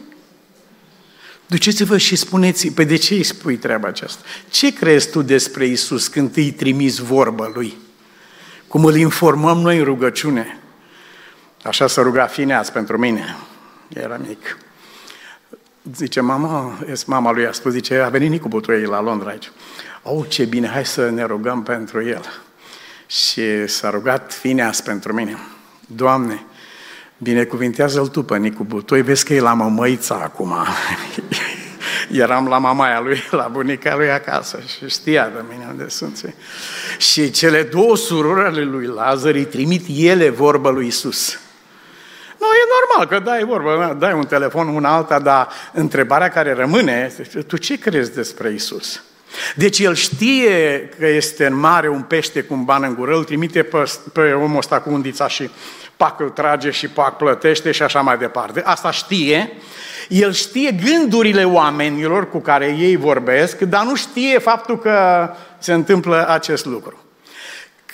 Duceți-vă 1.45 1.97
și 1.97 2.15
spuneți, 2.15 2.67
pe 2.67 2.83
de 2.83 2.95
ce 2.95 3.13
îi 3.13 3.23
spui 3.23 3.57
treaba 3.57 3.87
aceasta? 3.87 4.23
Ce 4.49 4.73
crezi 4.73 5.09
tu 5.09 5.21
despre 5.21 5.65
Isus 5.65 6.07
când 6.07 6.37
îi 6.37 6.51
trimis 6.51 6.97
vorba 6.97 7.51
Lui? 7.53 7.77
Cum 8.67 8.85
îl 8.85 8.95
informăm 8.95 9.57
noi 9.57 9.77
în 9.77 9.83
rugăciune? 9.83 10.59
Așa 11.63 11.87
să 11.87 12.01
ruga 12.01 12.25
Fineaț 12.25 12.69
pentru 12.69 12.97
mine. 12.97 13.35
Era 13.87 14.17
mic. 14.27 14.57
Zice, 15.95 16.19
mama, 16.19 16.79
mama 17.05 17.31
lui 17.31 17.47
a 17.47 17.51
spus, 17.51 17.71
zice, 17.71 17.99
a 17.99 18.09
venit 18.09 18.29
Nicu 18.29 18.47
Butuei 18.47 18.85
la 18.85 19.01
Londra 19.01 19.29
aici. 19.29 19.51
Oh, 20.07 20.25
ce 20.27 20.45
bine, 20.45 20.67
hai 20.67 20.85
să 20.85 21.09
ne 21.09 21.23
rugăm 21.23 21.63
pentru 21.63 22.07
el. 22.07 22.21
Și 23.07 23.67
s-a 23.67 23.89
rugat 23.89 24.33
Fineas 24.33 24.81
pentru 24.81 25.13
mine. 25.13 25.37
Doamne, 25.87 26.43
binecuvintează-l 27.17 28.07
tu 28.07 28.23
pe 28.23 28.37
Nicu 28.37 28.63
Butoi, 28.63 29.01
vezi 29.01 29.25
că 29.25 29.33
e 29.33 29.39
la 29.39 29.53
mămăița 29.53 30.15
acum. 30.15 30.53
Eram 32.11 32.47
la 32.47 32.57
mamaia 32.57 32.99
lui, 32.99 33.23
la 33.41 33.47
bunica 33.51 33.95
lui 33.95 34.11
acasă 34.11 34.59
și 34.67 34.89
știa 34.89 35.29
de 35.29 35.43
mine 35.49 35.67
unde 35.69 35.89
sunt. 35.89 36.35
Și 36.97 37.31
cele 37.31 37.63
două 37.63 37.95
surori 37.95 38.45
ale 38.45 38.63
lui 38.63 38.85
Lazar 38.85 39.33
îi 39.33 39.45
trimit 39.45 39.85
ele 39.87 40.29
vorbă 40.29 40.69
lui 40.69 40.87
Isus. 40.87 41.39
Nu, 42.39 42.45
e 42.45 42.89
normal 42.89 43.07
că 43.07 43.25
dai 43.25 43.43
vorbă, 43.43 43.95
dai 43.99 44.13
un 44.13 44.25
telefon 44.25 44.67
una 44.67 44.95
alta, 44.95 45.19
dar 45.19 45.47
întrebarea 45.73 46.29
care 46.29 46.53
rămâne, 46.53 47.13
tu 47.47 47.57
ce 47.57 47.79
crezi 47.79 48.13
despre 48.13 48.53
Isus? 48.53 49.03
Deci 49.55 49.79
el 49.79 49.95
știe 49.95 50.89
că 50.99 51.07
este 51.07 51.45
în 51.45 51.59
mare 51.59 51.89
un 51.89 52.01
pește 52.01 52.41
cu 52.41 52.53
un 52.53 52.63
ban 52.63 52.83
în 52.83 52.95
gură, 52.95 53.15
îl 53.15 53.23
trimite 53.23 53.63
pe, 53.63 53.91
pe 54.13 54.31
omul 54.31 54.57
ăsta 54.57 54.79
cu 54.79 54.89
undița 54.91 55.27
și 55.27 55.49
pac 55.97 56.19
îl 56.19 56.29
trage 56.29 56.71
și 56.71 56.87
pac 56.87 57.17
plătește 57.17 57.71
și 57.71 57.83
așa 57.83 58.01
mai 58.01 58.17
departe. 58.17 58.61
Asta 58.65 58.91
știe. 58.91 59.51
El 60.09 60.33
știe 60.33 60.71
gândurile 60.71 61.43
oamenilor 61.43 62.29
cu 62.29 62.39
care 62.39 62.75
ei 62.79 62.95
vorbesc, 62.95 63.59
dar 63.59 63.83
nu 63.83 63.95
știe 63.95 64.39
faptul 64.39 64.79
că 64.79 65.29
se 65.59 65.73
întâmplă 65.73 66.25
acest 66.29 66.65
lucru 66.65 67.04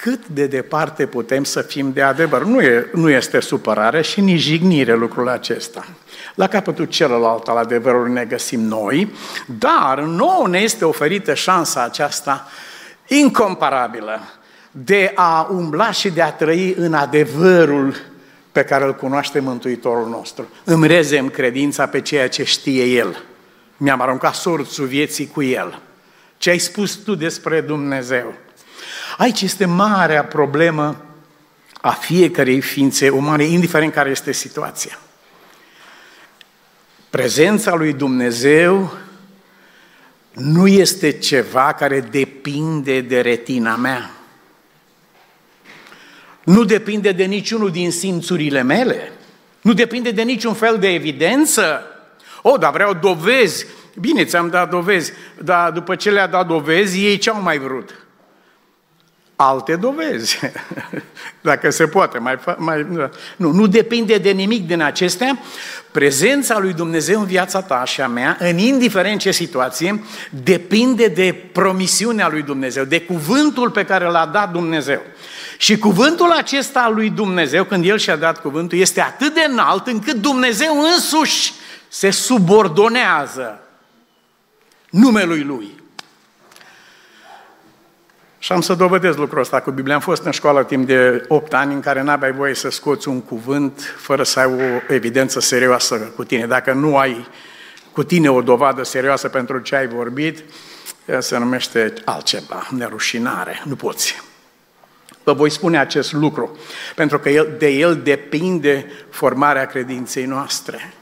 cât 0.01 0.27
de 0.27 0.45
departe 0.45 1.05
putem 1.05 1.43
să 1.43 1.61
fim 1.61 1.91
de 1.91 2.01
adevăr. 2.01 2.43
Nu, 2.43 2.61
e, 2.61 2.89
nu 2.93 3.09
este 3.09 3.39
supărare 3.39 4.01
și 4.01 4.21
nici 4.21 4.39
jignire 4.39 4.95
lucrul 4.95 5.29
acesta. 5.29 5.85
La 6.35 6.47
capătul 6.47 6.85
celălalt 6.85 7.47
al 7.47 7.57
adevărului 7.57 8.13
ne 8.13 8.25
găsim 8.25 8.59
noi, 8.59 9.13
dar 9.59 9.99
nouă 9.99 10.47
ne 10.47 10.59
este 10.59 10.85
oferită 10.85 11.33
șansa 11.33 11.83
aceasta 11.83 12.47
incomparabilă 13.07 14.19
de 14.71 15.11
a 15.15 15.47
umbla 15.51 15.91
și 15.91 16.09
de 16.09 16.21
a 16.21 16.31
trăi 16.31 16.73
în 16.77 16.93
adevărul 16.93 17.95
pe 18.51 18.63
care 18.63 18.85
îl 18.85 18.95
cunoaște 18.95 19.39
Mântuitorul 19.39 20.09
nostru. 20.09 20.47
Îmi 20.63 20.87
rezem 20.87 21.29
credința 21.29 21.85
pe 21.85 22.01
ceea 22.01 22.29
ce 22.29 22.43
știe 22.43 22.83
El. 22.83 23.23
Mi-am 23.77 24.01
aruncat 24.01 24.33
sorțul 24.33 24.85
vieții 24.85 25.27
cu 25.27 25.43
El. 25.43 25.81
Ce 26.37 26.49
ai 26.49 26.57
spus 26.57 26.95
tu 26.95 27.15
despre 27.15 27.61
Dumnezeu? 27.61 28.33
Aici 29.17 29.41
este 29.41 29.65
marea 29.65 30.25
problemă 30.25 31.05
a 31.81 31.91
fiecărei 31.91 32.61
ființe 32.61 33.09
umane, 33.09 33.43
indiferent 33.43 33.93
care 33.93 34.09
este 34.09 34.31
situația. 34.31 34.99
Prezența 37.09 37.75
lui 37.75 37.93
Dumnezeu 37.93 38.97
nu 40.33 40.67
este 40.67 41.11
ceva 41.11 41.73
care 41.73 41.99
depinde 41.99 43.01
de 43.01 43.21
retina 43.21 43.75
mea. 43.75 44.11
Nu 46.43 46.63
depinde 46.63 47.11
de 47.11 47.23
niciunul 47.23 47.71
din 47.71 47.91
simțurile 47.91 48.61
mele. 48.61 49.11
Nu 49.61 49.73
depinde 49.73 50.11
de 50.11 50.21
niciun 50.21 50.53
fel 50.53 50.77
de 50.79 50.87
evidență. 50.87 51.81
O, 52.41 52.57
dar 52.57 52.71
vreau 52.71 52.93
dovezi. 52.93 53.65
Bine, 53.99 54.25
ți-am 54.25 54.49
dat 54.49 54.69
dovezi, 54.69 55.11
dar 55.37 55.71
după 55.71 55.95
ce 55.95 56.09
le-a 56.09 56.27
dat 56.27 56.47
dovezi, 56.47 57.05
ei 57.05 57.17
ce-au 57.17 57.41
mai 57.41 57.57
vrut? 57.57 58.05
Alte 59.41 59.75
dovezi, 59.75 60.39
dacă 61.41 61.69
se 61.69 61.87
poate. 61.87 62.17
Mai, 62.17 62.39
mai, 62.57 62.85
nu, 63.35 63.51
nu 63.51 63.67
depinde 63.67 64.17
de 64.17 64.31
nimic 64.31 64.67
din 64.67 64.81
acestea. 64.81 65.39
Prezența 65.91 66.59
lui 66.59 66.73
Dumnezeu 66.73 67.19
în 67.19 67.25
viața 67.25 67.61
ta 67.61 67.83
și 67.85 68.01
a 68.01 68.07
mea, 68.07 68.37
în 68.39 68.57
indiferent 68.57 69.19
ce 69.19 69.31
situație, 69.31 70.03
depinde 70.29 71.07
de 71.07 71.49
promisiunea 71.51 72.29
lui 72.29 72.41
Dumnezeu, 72.41 72.83
de 72.83 73.01
cuvântul 73.01 73.69
pe 73.69 73.85
care 73.85 74.05
l-a 74.05 74.25
dat 74.25 74.51
Dumnezeu. 74.51 75.01
Și 75.57 75.77
cuvântul 75.77 76.31
acesta 76.31 76.91
lui 76.93 77.09
Dumnezeu, 77.09 77.63
când 77.63 77.85
El 77.85 77.97
și-a 77.97 78.15
dat 78.15 78.41
cuvântul, 78.41 78.77
este 78.77 79.01
atât 79.01 79.33
de 79.33 79.45
înalt 79.47 79.87
încât 79.87 80.15
Dumnezeu 80.15 80.81
însuși 80.93 81.53
se 81.87 82.09
subordonează 82.09 83.59
numelui 84.89 85.43
Lui. 85.43 85.80
Și 88.43 88.51
am 88.51 88.61
să 88.61 88.73
dovedesc 88.73 89.17
lucrul 89.17 89.39
ăsta 89.41 89.61
cu 89.61 89.71
Biblia. 89.71 89.95
Am 89.95 90.01
fost 90.01 90.23
în 90.23 90.31
școală 90.31 90.63
timp 90.63 90.87
de 90.87 91.25
8 91.27 91.53
ani 91.53 91.73
în 91.73 91.79
care 91.79 92.01
n-aveai 92.01 92.31
voie 92.31 92.53
să 92.53 92.69
scoți 92.69 93.07
un 93.07 93.21
cuvânt 93.21 93.95
fără 93.97 94.23
să 94.23 94.39
ai 94.39 94.45
o 94.45 94.93
evidență 94.93 95.39
serioasă 95.39 95.95
cu 95.95 96.23
tine. 96.23 96.45
Dacă 96.45 96.73
nu 96.73 96.97
ai 96.97 97.27
cu 97.91 98.03
tine 98.03 98.31
o 98.31 98.41
dovadă 98.41 98.83
serioasă 98.83 99.27
pentru 99.27 99.59
ce 99.59 99.75
ai 99.75 99.87
vorbit, 99.87 100.43
se 101.19 101.37
numește 101.37 101.93
altceva, 102.05 102.67
nerușinare. 102.69 103.61
Nu 103.65 103.75
poți. 103.75 104.21
Vă 105.23 105.33
voi 105.33 105.49
spune 105.49 105.79
acest 105.79 106.13
lucru, 106.13 106.57
pentru 106.95 107.19
că 107.19 107.45
de 107.57 107.67
el 107.67 108.01
depinde 108.03 108.85
formarea 109.09 109.65
credinței 109.65 110.25
noastre. 110.25 110.93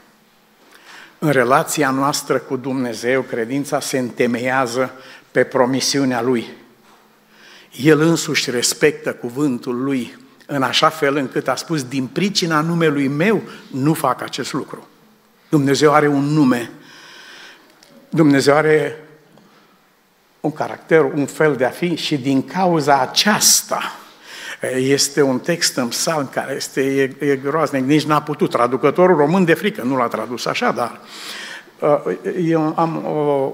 În 1.18 1.30
relația 1.30 1.90
noastră 1.90 2.38
cu 2.38 2.56
Dumnezeu, 2.56 3.22
credința 3.22 3.80
se 3.80 3.98
întemeiază 3.98 4.92
pe 5.30 5.44
promisiunea 5.44 6.22
Lui. 6.22 6.58
El 7.76 8.00
însuși 8.00 8.50
respectă 8.50 9.12
cuvântul 9.12 9.82
lui 9.82 10.18
în 10.46 10.62
așa 10.62 10.88
fel 10.88 11.16
încât 11.16 11.48
a 11.48 11.54
spus, 11.54 11.82
din 11.82 12.06
pricina 12.06 12.60
numelui 12.60 13.08
meu, 13.08 13.42
nu 13.70 13.94
fac 13.94 14.22
acest 14.22 14.52
lucru. 14.52 14.88
Dumnezeu 15.48 15.92
are 15.92 16.08
un 16.08 16.24
nume. 16.24 16.70
Dumnezeu 18.08 18.54
are 18.54 19.04
un 20.40 20.52
caracter, 20.52 21.00
un 21.00 21.26
fel 21.26 21.56
de 21.56 21.64
a 21.64 21.70
fi 21.70 21.94
și 21.94 22.16
din 22.16 22.44
cauza 22.44 23.00
aceasta 23.00 23.80
este 24.76 25.22
un 25.22 25.38
text 25.38 25.76
în 25.76 25.88
psalm 25.88 26.28
care 26.28 26.54
este, 26.54 26.80
e, 26.80 27.26
e 27.26 27.36
groaznic, 27.36 27.84
nici 27.84 28.04
n-a 28.04 28.22
putut. 28.22 28.50
Traducătorul 28.50 29.16
român 29.16 29.44
de 29.44 29.54
frică 29.54 29.82
nu 29.82 29.96
l-a 29.96 30.08
tradus 30.08 30.46
așa, 30.46 30.70
dar 30.70 31.00
Uh, 31.00 31.49
eu 32.46 32.72
am 32.76 33.04
o 33.06 33.52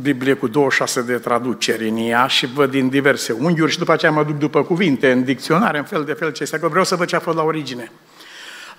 Biblie 0.00 0.34
cu 0.34 0.46
26 0.46 1.02
de 1.02 1.18
traduceri 1.18 1.88
în 1.88 1.96
ea 1.96 2.26
și 2.26 2.46
văd 2.46 2.70
din 2.70 2.88
diverse 2.88 3.32
unghiuri 3.32 3.72
și 3.72 3.78
după 3.78 3.92
aceea 3.92 4.12
mă 4.12 4.24
duc 4.24 4.38
după 4.38 4.62
cuvinte, 4.62 5.10
în 5.10 5.24
dicționare, 5.24 5.78
în 5.78 5.84
fel 5.84 6.04
de 6.04 6.12
fel 6.12 6.32
ce 6.32 6.42
este 6.42 6.56
acolo. 6.56 6.70
Vreau 6.70 6.84
să 6.84 6.96
văd 6.96 7.06
ce 7.06 7.16
a 7.16 7.20
fost 7.20 7.36
la 7.36 7.42
origine. 7.42 7.90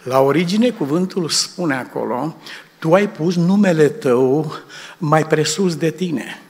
La 0.03 0.19
origine 0.19 0.69
cuvântul 0.69 1.29
spune 1.29 1.75
acolo, 1.75 2.37
tu 2.79 2.93
ai 2.93 3.09
pus 3.09 3.35
numele 3.35 3.87
tău 3.87 4.55
mai 4.97 5.27
presus 5.27 5.75
de 5.75 5.91
tine. 5.91 6.41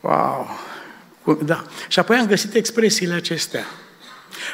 Wow! 0.00 0.48
Da. 1.44 1.64
Și 1.88 1.98
apoi 1.98 2.16
am 2.16 2.26
găsit 2.26 2.54
expresiile 2.54 3.14
acestea. 3.14 3.64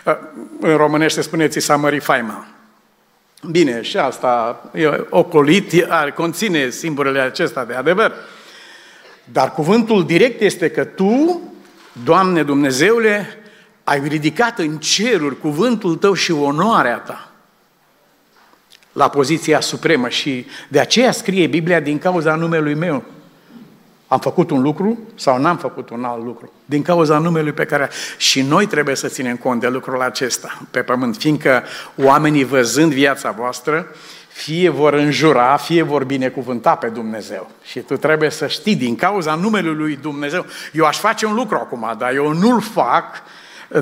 Uh, 0.04 0.16
în 0.60 0.76
românește 0.76 1.20
spuneți 1.20 1.58
să 1.58 1.76
mări 1.76 2.00
faima. 2.00 2.46
Bine, 3.42 3.82
și 3.82 3.96
asta 3.96 4.64
e 4.74 5.06
ocolit, 5.10 5.84
are, 5.88 6.10
conține 6.10 6.70
simbolele 6.70 7.20
acesta 7.20 7.64
de 7.64 7.74
adevăr. 7.74 8.12
Dar 9.24 9.52
cuvântul 9.52 10.06
direct 10.06 10.40
este 10.40 10.70
că 10.70 10.84
tu, 10.84 11.42
Doamne 12.04 12.42
Dumnezeule, 12.42 13.26
ai 13.84 14.08
ridicat 14.08 14.58
în 14.58 14.78
ceruri 14.78 15.40
cuvântul 15.40 15.96
tău 15.96 16.14
și 16.14 16.32
onoarea 16.32 16.98
ta 16.98 17.28
la 18.92 19.08
poziția 19.08 19.60
supremă 19.60 20.08
și 20.08 20.46
de 20.68 20.80
aceea 20.80 21.12
scrie 21.12 21.46
Biblia 21.46 21.80
din 21.80 21.98
cauza 21.98 22.34
numelui 22.34 22.74
meu. 22.74 23.04
Am 24.08 24.18
făcut 24.18 24.50
un 24.50 24.62
lucru 24.62 24.98
sau 25.14 25.38
n-am 25.38 25.56
făcut 25.56 25.90
un 25.90 26.04
alt 26.04 26.24
lucru? 26.24 26.52
Din 26.64 26.82
cauza 26.82 27.18
numelui 27.18 27.52
pe 27.52 27.64
care... 27.64 27.90
Și 28.16 28.42
noi 28.42 28.66
trebuie 28.66 28.94
să 28.94 29.08
ținem 29.08 29.36
cont 29.36 29.60
de 29.60 29.68
lucrul 29.68 30.00
acesta 30.02 30.58
pe 30.70 30.82
pământ, 30.82 31.16
fiindcă 31.16 31.62
oamenii 31.96 32.44
văzând 32.44 32.92
viața 32.92 33.30
voastră, 33.30 33.86
fie 34.28 34.68
vor 34.68 34.92
înjura, 34.92 35.56
fie 35.56 35.82
vor 35.82 36.04
binecuvânta 36.04 36.74
pe 36.74 36.86
Dumnezeu. 36.86 37.50
Și 37.62 37.80
tu 37.80 37.96
trebuie 37.96 38.30
să 38.30 38.46
știi, 38.46 38.76
din 38.76 38.96
cauza 38.96 39.34
numelui 39.34 39.74
lui 39.74 39.98
Dumnezeu, 40.02 40.46
eu 40.72 40.84
aș 40.84 40.98
face 40.98 41.26
un 41.26 41.34
lucru 41.34 41.56
acum, 41.56 41.94
dar 41.98 42.14
eu 42.14 42.32
nu-l 42.32 42.60
fac 42.60 43.04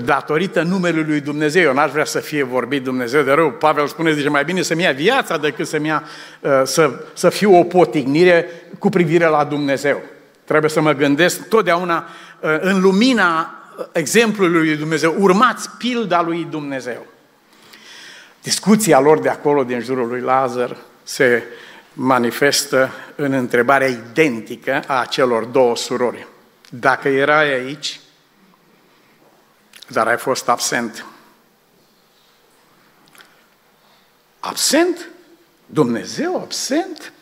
datorită 0.04 0.62
numelui 0.62 1.04
lui 1.04 1.20
Dumnezeu. 1.20 1.62
Eu 1.62 1.74
n-aș 1.74 1.90
vrea 1.90 2.04
să 2.04 2.18
fie 2.18 2.42
vorbit 2.42 2.82
Dumnezeu 2.82 3.22
de 3.22 3.32
rău. 3.32 3.50
Pavel 3.50 3.86
spune, 3.86 4.12
zice, 4.12 4.28
mai 4.28 4.44
bine 4.44 4.62
să-mi 4.62 4.82
ia 4.82 4.92
viața 4.92 5.36
decât 5.36 5.66
să-mi 5.66 5.86
ia, 5.86 6.02
uh, 6.40 6.50
să, 6.64 6.90
să 7.12 7.28
fiu 7.28 7.58
o 7.58 7.62
potignire 7.62 8.48
cu 8.78 8.88
privire 8.88 9.26
la 9.26 9.44
Dumnezeu. 9.44 10.02
Trebuie 10.46 10.70
să 10.70 10.80
mă 10.80 10.92
gândesc 10.92 11.48
totdeauna 11.48 12.08
uh, 12.40 12.56
în 12.60 12.80
lumina 12.80 13.50
exemplului 13.92 14.66
lui 14.66 14.76
Dumnezeu. 14.76 15.14
Urmați 15.18 15.70
pilda 15.78 16.22
lui 16.22 16.46
Dumnezeu. 16.50 17.06
Discuția 18.42 19.00
lor 19.00 19.18
de 19.18 19.28
acolo, 19.28 19.64
din 19.64 19.80
jurul 19.80 20.08
lui 20.08 20.20
Lazar, 20.20 20.76
se 21.02 21.42
manifestă 21.92 22.90
în 23.14 23.32
întrebarea 23.32 23.86
identică 23.86 24.82
a 24.86 25.04
celor 25.04 25.44
două 25.44 25.76
surori. 25.76 26.26
Dacă 26.70 27.08
erai 27.08 27.52
aici, 27.52 28.00
dar 29.88 30.06
ai 30.06 30.16
fost 30.16 30.48
absent. 30.48 31.06
Absent? 34.40 35.08
Dumnezeu 35.66 36.40
absent? 36.40 37.12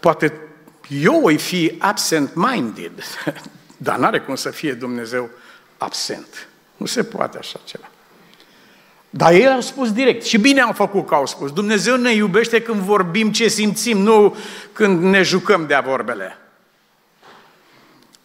Poate 0.00 0.45
eu 0.88 1.20
voi 1.20 1.38
fi 1.38 1.74
absent-minded, 1.78 2.92
dar 3.76 3.98
n-are 3.98 4.20
cum 4.20 4.34
să 4.34 4.50
fie 4.50 4.72
Dumnezeu 4.72 5.30
absent. 5.78 6.48
Nu 6.76 6.86
se 6.86 7.04
poate 7.04 7.38
așa 7.38 7.60
ceva. 7.64 7.88
Dar 9.10 9.32
ei 9.32 9.48
au 9.48 9.60
spus 9.60 9.92
direct 9.92 10.24
și 10.24 10.38
bine 10.38 10.60
au 10.60 10.72
făcut 10.72 11.06
că 11.06 11.14
au 11.14 11.26
spus. 11.26 11.52
Dumnezeu 11.52 11.96
ne 11.96 12.12
iubește 12.12 12.62
când 12.62 12.80
vorbim 12.80 13.32
ce 13.32 13.48
simțim, 13.48 13.98
nu 13.98 14.36
când 14.72 15.02
ne 15.02 15.22
jucăm 15.22 15.66
de-a 15.66 15.80
vorbele. 15.80 16.38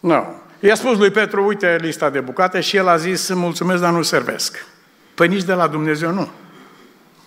Nu. 0.00 0.40
I-a 0.60 0.74
spus 0.74 0.98
lui 0.98 1.10
Petru, 1.10 1.46
uite 1.46 1.78
lista 1.80 2.10
de 2.10 2.20
bucate 2.20 2.60
și 2.60 2.76
el 2.76 2.88
a 2.88 2.96
zis, 2.96 3.28
mulțumesc, 3.28 3.80
dar 3.80 3.92
nu 3.92 4.02
servesc. 4.02 4.66
Păi 5.14 5.28
nici 5.28 5.42
de 5.42 5.52
la 5.52 5.66
Dumnezeu 5.66 6.10
nu. 6.10 6.28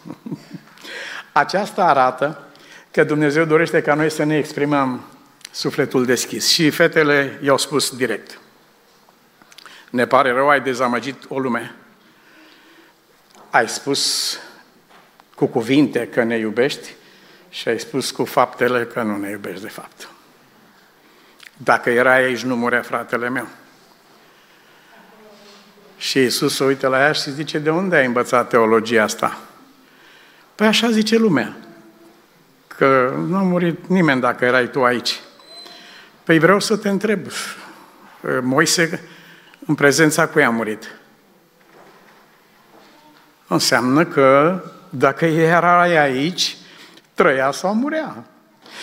Aceasta 1.31 1.85
arată 1.85 2.43
că 2.91 3.03
Dumnezeu 3.03 3.45
dorește 3.45 3.81
ca 3.81 3.93
noi 3.93 4.11
să 4.11 4.23
ne 4.23 4.37
exprimăm 4.37 5.01
sufletul 5.55 6.05
deschis. 6.05 6.47
Și 6.47 6.69
fetele 6.69 7.39
i-au 7.43 7.57
spus 7.57 7.95
direct. 7.95 8.39
Ne 9.89 10.07
pare 10.07 10.31
rău, 10.31 10.49
ai 10.49 10.61
dezamăgit 10.61 11.23
o 11.27 11.39
lume. 11.39 11.75
Ai 13.49 13.69
spus 13.69 14.33
cu 15.35 15.45
cuvinte 15.45 16.07
că 16.07 16.23
ne 16.23 16.37
iubești 16.37 16.93
și 17.49 17.67
ai 17.67 17.79
spus 17.79 18.11
cu 18.11 18.25
faptele 18.25 18.85
că 18.85 19.01
nu 19.01 19.17
ne 19.17 19.29
iubești 19.29 19.61
de 19.61 19.67
fapt. 19.67 20.09
Dacă 21.57 21.89
era 21.89 22.13
aici, 22.13 22.43
nu 22.43 22.55
murea 22.55 22.81
fratele 22.81 23.29
meu. 23.29 23.47
Și 25.97 26.19
Iisus 26.19 26.55
se 26.55 26.63
uită 26.63 26.87
la 26.87 26.99
ea 26.99 27.11
și 27.11 27.31
zice, 27.31 27.57
de 27.57 27.69
unde 27.69 27.95
ai 27.95 28.05
învățat 28.05 28.49
teologia 28.49 29.03
asta? 29.03 29.39
Păi 30.55 30.67
așa 30.67 30.91
zice 30.91 31.17
lumea, 31.17 31.57
că 32.67 33.13
nu 33.27 33.37
a 33.37 33.41
murit 33.41 33.87
nimeni 33.87 34.21
dacă 34.21 34.45
erai 34.45 34.69
tu 34.69 34.83
aici. 34.83 35.19
Păi 36.25 36.39
vreau 36.39 36.59
să 36.59 36.77
te 36.77 36.89
întreb, 36.89 37.25
Moise, 38.41 39.01
în 39.65 39.75
prezența 39.75 40.27
cui 40.27 40.43
a 40.43 40.49
murit? 40.49 40.99
Înseamnă 43.47 44.05
că 44.05 44.59
dacă 44.89 45.25
erai 45.25 45.97
aici, 45.97 46.57
trăia 47.13 47.51
sau 47.51 47.73
murea. 47.73 48.23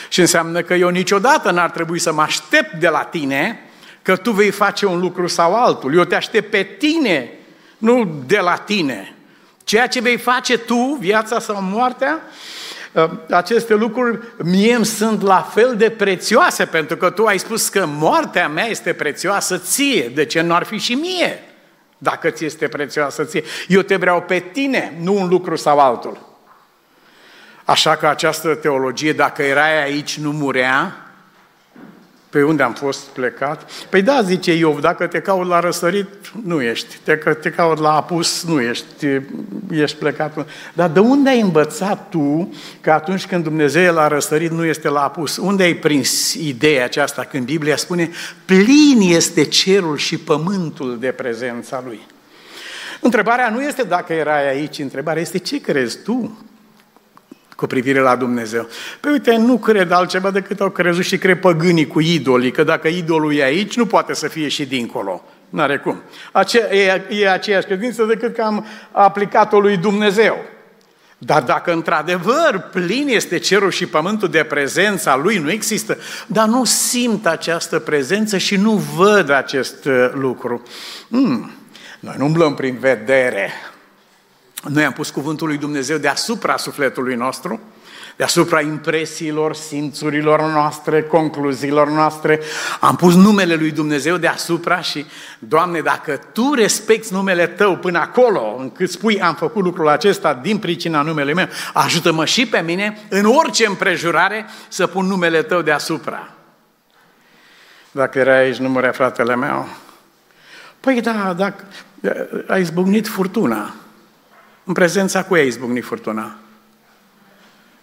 Și 0.09 0.21
înseamnă 0.21 0.63
că 0.63 0.75
eu 0.75 0.89
niciodată 0.89 1.51
n-ar 1.51 1.71
trebui 1.71 1.99
să 1.99 2.13
mă 2.13 2.23
aștept 2.23 2.75
de 2.75 2.89
la 2.89 3.03
tine 3.03 3.61
că 4.03 4.17
tu 4.17 4.31
vei 4.31 4.51
face 4.51 4.87
un 4.87 5.01
lucru 5.01 5.27
sau 5.27 5.55
altul. 5.55 5.95
Eu 5.95 6.05
te 6.05 6.15
aștept 6.15 6.51
pe 6.51 6.63
tine, 6.63 7.31
nu 7.79 8.23
de 8.27 8.39
la 8.39 8.57
tine. 8.57 9.15
Ceea 9.65 9.87
ce 9.87 10.01
vei 10.01 10.17
face 10.17 10.59
tu, 10.59 10.97
viața 11.01 11.41
sau 11.41 11.63
moartea, 11.63 12.15
ă, 12.15 12.21
aceste 13.31 13.75
lucruri 13.75 14.19
mie 14.45 14.75
îmi 14.75 14.85
sunt 14.85 15.23
la 15.23 15.41
fel 15.41 15.77
de 15.77 15.91
prețioase, 15.91 16.65
pentru 16.65 16.97
că 16.97 17.11
tu 17.11 17.25
ai 17.25 17.39
spus 17.39 17.69
că 17.69 17.87
moartea 17.87 18.49
mea 18.49 18.67
este 18.67 18.93
prețioasă 18.93 19.59
ție, 19.59 20.09
de 20.15 20.25
ce 20.25 20.41
nu 20.41 20.55
ar 20.55 20.65
fi 20.65 20.79
și 20.79 20.93
mie, 20.93 21.43
dacă 21.99 22.31
ți 22.31 22.45
este 22.45 22.69
prețioasă 22.69 23.25
ție? 23.25 23.43
Eu 23.69 23.81
te 23.83 23.97
vreau 23.97 24.23
pe 24.23 24.39
tine, 24.39 24.97
nu 25.01 25.15
un 25.15 25.29
lucru 25.29 25.57
sau 25.57 25.79
altul. 25.79 26.31
Așa 27.65 27.97
că 27.97 28.07
această 28.07 28.55
teologie, 28.55 29.13
dacă 29.13 29.43
erai 29.43 29.83
aici, 29.83 30.19
nu 30.19 30.33
murea, 30.33 31.02
pe 32.33 32.43
unde 32.43 32.63
am 32.63 32.73
fost 32.73 33.01
plecat? 33.01 33.71
Păi 33.89 34.03
da, 34.03 34.23
zice 34.23 34.53
Iov, 34.53 34.81
dacă 34.81 35.07
te 35.07 35.21
caut 35.21 35.47
la 35.47 35.61
răsărit, 35.61 36.09
nu 36.45 36.63
ești. 36.63 36.97
Te, 37.03 37.15
te 37.15 37.51
caut 37.51 37.79
la 37.79 37.95
apus, 37.95 38.45
nu 38.45 38.61
ești. 38.61 39.07
Ești 39.71 39.97
plecat. 39.97 40.47
Dar 40.73 40.91
de 40.91 41.01
unde 41.01 41.31
ai 41.31 41.41
învățat 41.41 42.09
tu 42.09 42.55
că 42.81 42.93
atunci 42.93 43.27
când 43.27 43.45
Dumnezeu 43.45 43.83
e 43.83 43.91
la 43.91 44.09
răsărit, 44.09 44.51
nu 44.51 44.65
este 44.65 44.89
la 44.89 45.03
apus? 45.03 45.37
Unde 45.37 45.63
ai 45.63 45.75
prins 45.75 46.35
ideea 46.35 46.85
aceasta 46.85 47.25
când 47.25 47.45
Biblia 47.45 47.77
spune 47.77 48.11
plin 48.45 48.99
este 49.01 49.45
cerul 49.45 49.97
și 49.97 50.19
pământul 50.19 50.99
de 50.99 51.09
prezența 51.09 51.83
Lui? 51.87 52.01
Întrebarea 53.01 53.51
nu 53.51 53.63
este 53.63 53.83
dacă 53.83 54.13
erai 54.13 54.49
aici, 54.49 54.79
întrebarea 54.79 55.23
este 55.23 55.39
ce 55.39 55.61
crezi 55.61 56.03
tu? 56.03 56.45
Cu 57.63 57.69
privire 57.69 58.01
la 58.01 58.17
Dumnezeu. 58.17 58.69
Păi 59.01 59.13
uite, 59.13 59.37
nu 59.37 59.59
cred 59.59 59.91
altceva 59.91 60.31
decât 60.31 60.61
au 60.61 60.71
crezut 60.71 61.05
și 61.05 61.19
cred 61.19 61.39
păgânii 61.39 61.87
cu 61.87 62.01
idolii, 62.01 62.51
că 62.51 62.65
dacă 62.65 62.89
idolul 62.89 63.35
e 63.35 63.43
aici, 63.43 63.77
nu 63.77 63.87
poate 63.87 64.15
să 64.15 64.29
fie 64.29 64.49
și 64.49 64.65
dincolo. 64.65 65.25
N-are 65.49 65.79
cum. 65.79 66.03
Ace- 66.33 66.69
e, 66.71 67.03
e 67.21 67.31
aceeași 67.31 67.67
credință 67.67 68.05
decât 68.05 68.35
că 68.35 68.43
am 68.43 68.67
aplicat-o 68.91 69.61
lui 69.61 69.77
Dumnezeu. 69.77 70.37
Dar 71.19 71.43
dacă 71.43 71.73
într-adevăr 71.73 72.69
plin 72.73 73.09
este 73.09 73.39
cerul 73.39 73.71
și 73.71 73.87
pământul 73.87 74.29
de 74.29 74.43
prezența 74.43 75.17
lui, 75.17 75.39
nu 75.39 75.51
există, 75.51 75.97
dar 76.27 76.47
nu 76.47 76.65
simt 76.65 77.27
această 77.27 77.79
prezență 77.79 78.39
și 78.39 78.57
nu 78.57 78.73
văd 78.73 79.31
acest 79.31 79.85
uh, 79.85 80.11
lucru. 80.13 80.63
Hmm. 81.09 81.51
Noi 82.01 82.15
nu 82.19 82.25
umblăm 82.25 82.55
prin 82.55 82.77
vedere, 82.81 83.51
noi 84.69 84.85
am 84.85 84.93
pus 84.93 85.11
cuvântul 85.11 85.47
lui 85.47 85.57
Dumnezeu 85.57 85.97
deasupra 85.97 86.57
sufletului 86.57 87.15
nostru, 87.15 87.61
deasupra 88.17 88.61
impresiilor, 88.61 89.55
simțurilor 89.55 90.41
noastre, 90.41 91.03
concluziilor 91.03 91.89
noastre. 91.89 92.41
Am 92.81 92.97
pus 92.97 93.15
numele 93.15 93.55
lui 93.55 93.71
Dumnezeu 93.71 94.17
deasupra 94.17 94.81
și, 94.81 95.07
Doamne, 95.39 95.81
dacă 95.81 96.21
Tu 96.33 96.55
respecti 96.55 97.13
numele 97.13 97.47
Tău 97.47 97.77
până 97.77 97.99
acolo, 97.99 98.57
încât 98.59 98.91
spui 98.91 99.21
am 99.21 99.35
făcut 99.35 99.63
lucrul 99.63 99.89
acesta 99.89 100.35
din 100.35 100.59
pricina 100.59 101.03
numele 101.03 101.33
meu, 101.33 101.49
ajută-mă 101.73 102.25
și 102.25 102.47
pe 102.47 102.61
mine, 102.61 102.99
în 103.09 103.25
orice 103.25 103.67
împrejurare, 103.67 104.47
să 104.69 104.87
pun 104.87 105.07
numele 105.07 105.43
Tău 105.43 105.63
deasupra. 105.63 106.29
Dacă 107.91 108.19
era 108.19 108.37
aici, 108.37 108.57
nu 108.57 108.69
murea 108.69 108.93
fratele 108.93 109.37
meu. 109.37 109.69
Păi 110.81 111.01
da, 111.01 111.35
dacă 111.37 111.65
a 112.47 112.57
izbucnit 112.57 113.09
furtuna. 113.09 113.75
În 114.65 114.73
prezența 114.73 115.25
cu 115.25 115.37
ei 115.37 115.47
izbucni 115.47 115.81
furtuna. 115.81 116.37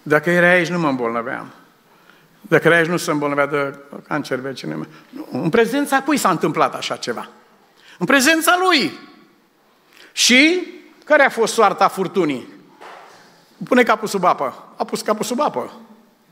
Dacă 0.01 0.29
era 0.29 0.49
aici, 0.49 0.67
nu 0.67 0.79
mă 0.79 0.87
îmbolnăveam. 0.87 1.51
Dacă 2.41 2.67
era 2.67 2.77
aici, 2.77 2.87
nu 2.87 2.97
se 2.97 3.11
îmbolnăvea 3.11 3.45
de 3.45 3.79
cancer 4.07 4.39
vecinul 4.39 4.75
meu. 4.75 4.87
Nu, 5.09 5.41
în 5.43 5.49
prezența 5.49 6.01
cui 6.01 6.17
s-a 6.17 6.29
întâmplat 6.29 6.75
așa 6.75 6.95
ceva? 6.95 7.29
În 7.97 8.05
prezența 8.05 8.59
lui. 8.63 8.99
Și 10.11 10.67
care 11.05 11.23
a 11.23 11.29
fost 11.29 11.53
soarta 11.53 11.87
furtunii? 11.87 12.47
Pune 13.63 13.83
capul 13.83 14.07
sub 14.07 14.23
apă. 14.23 14.73
A 14.77 14.83
pus 14.85 15.01
capul 15.01 15.25
sub 15.25 15.39
apă. 15.39 15.73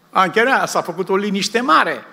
A 0.10 0.24
încheiat, 0.24 0.70
s-a 0.70 0.82
făcut 0.82 1.10
o 1.10 1.16
liniște 1.16 1.60
mare. 1.60 2.04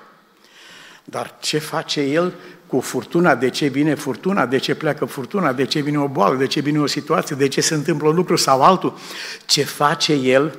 Dar 1.04 1.36
ce 1.40 1.58
face 1.58 2.00
el 2.00 2.34
cu 2.74 2.80
furtuna, 2.80 3.34
de 3.34 3.50
ce 3.50 3.66
vine 3.66 3.94
furtuna, 3.94 4.46
de 4.46 4.58
ce 4.58 4.74
pleacă 4.74 5.04
furtuna, 5.04 5.52
de 5.52 5.64
ce 5.64 5.80
vine 5.80 5.98
o 5.98 6.08
boală, 6.08 6.36
de 6.36 6.46
ce 6.46 6.60
vine 6.60 6.78
o 6.78 6.86
situație, 6.86 7.36
de 7.36 7.48
ce 7.48 7.60
se 7.60 7.74
întâmplă 7.74 8.08
un 8.08 8.14
lucru 8.14 8.36
sau 8.36 8.62
altul, 8.62 8.98
ce 9.46 9.64
face 9.64 10.12
el, 10.12 10.58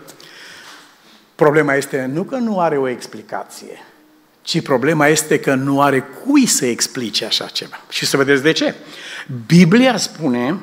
problema 1.36 1.74
este 1.74 2.10
nu 2.14 2.24
că 2.24 2.36
nu 2.36 2.60
are 2.60 2.78
o 2.78 2.88
explicație, 2.88 3.84
ci 4.42 4.62
problema 4.62 5.08
este 5.08 5.40
că 5.40 5.56
nu 5.56 5.82
are 5.82 6.00
cui 6.00 6.46
să 6.46 6.66
explice 6.66 7.26
așa 7.26 7.46
ceva. 7.46 7.80
Și 7.90 8.06
să 8.06 8.18
vedeți 8.18 8.44
de 8.44 8.52
ce. 8.52 8.76
Biblia 9.46 9.98
spune, 9.98 10.60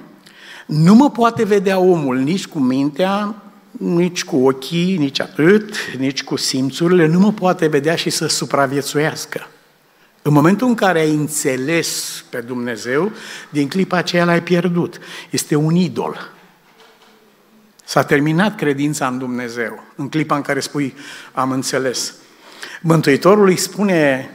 nu 0.66 0.94
mă 0.94 1.10
poate 1.10 1.44
vedea 1.44 1.78
omul 1.78 2.18
nici 2.18 2.46
cu 2.46 2.58
mintea, 2.58 3.34
nici 3.70 4.24
cu 4.24 4.46
ochii, 4.46 4.96
nici 4.96 5.20
atât, 5.20 5.74
nici 5.98 6.22
cu 6.22 6.36
simțurile, 6.36 7.06
nu 7.06 7.18
mă 7.18 7.32
poate 7.32 7.66
vedea 7.66 7.94
și 7.94 8.10
să 8.10 8.26
supraviețuiască. 8.26 9.46
În 10.22 10.32
momentul 10.32 10.66
în 10.68 10.74
care 10.74 11.00
ai 11.00 11.10
înțeles 11.10 12.24
pe 12.30 12.40
Dumnezeu, 12.40 13.12
din 13.50 13.68
clipa 13.68 13.96
aceea 13.96 14.24
l-ai 14.24 14.42
pierdut. 14.42 14.98
Este 15.30 15.54
un 15.54 15.74
idol. 15.74 16.32
S-a 17.84 18.04
terminat 18.04 18.56
credința 18.56 19.06
în 19.06 19.18
Dumnezeu. 19.18 19.82
În 19.96 20.08
clipa 20.08 20.36
în 20.36 20.42
care 20.42 20.60
spui, 20.60 20.94
am 21.32 21.50
înțeles. 21.50 22.14
Mântuitorul 22.80 23.46
îi 23.46 23.56
spune 23.56 24.30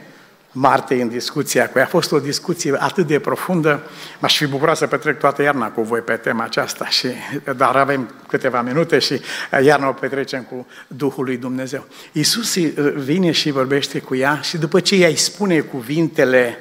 Martei 0.52 1.00
în 1.00 1.08
discuția 1.08 1.68
cu 1.68 1.78
ea. 1.78 1.84
A 1.84 1.88
fost 1.88 2.12
o 2.12 2.18
discuție 2.18 2.76
atât 2.78 3.06
de 3.06 3.18
profundă. 3.18 3.82
M-aș 4.18 4.36
fi 4.36 4.46
bucurat 4.46 4.76
să 4.76 4.86
petrec 4.86 5.18
toată 5.18 5.42
iarna 5.42 5.70
cu 5.70 5.82
voi 5.82 6.00
pe 6.00 6.12
tema 6.12 6.44
aceasta, 6.44 6.86
și, 6.86 7.08
dar 7.56 7.76
avem 7.76 8.10
câteva 8.28 8.62
minute 8.62 8.98
și 8.98 9.20
iarna 9.62 9.88
o 9.88 9.92
petrecem 9.92 10.42
cu 10.42 10.66
Duhul 10.86 11.24
lui 11.24 11.36
Dumnezeu. 11.36 11.86
Iisus 12.12 12.56
vine 12.94 13.30
și 13.30 13.50
vorbește 13.50 13.98
cu 13.98 14.14
ea 14.14 14.40
și 14.40 14.56
după 14.56 14.80
ce 14.80 14.94
ea 14.94 15.08
îi 15.08 15.16
spune 15.16 15.60
cuvintele, 15.60 16.56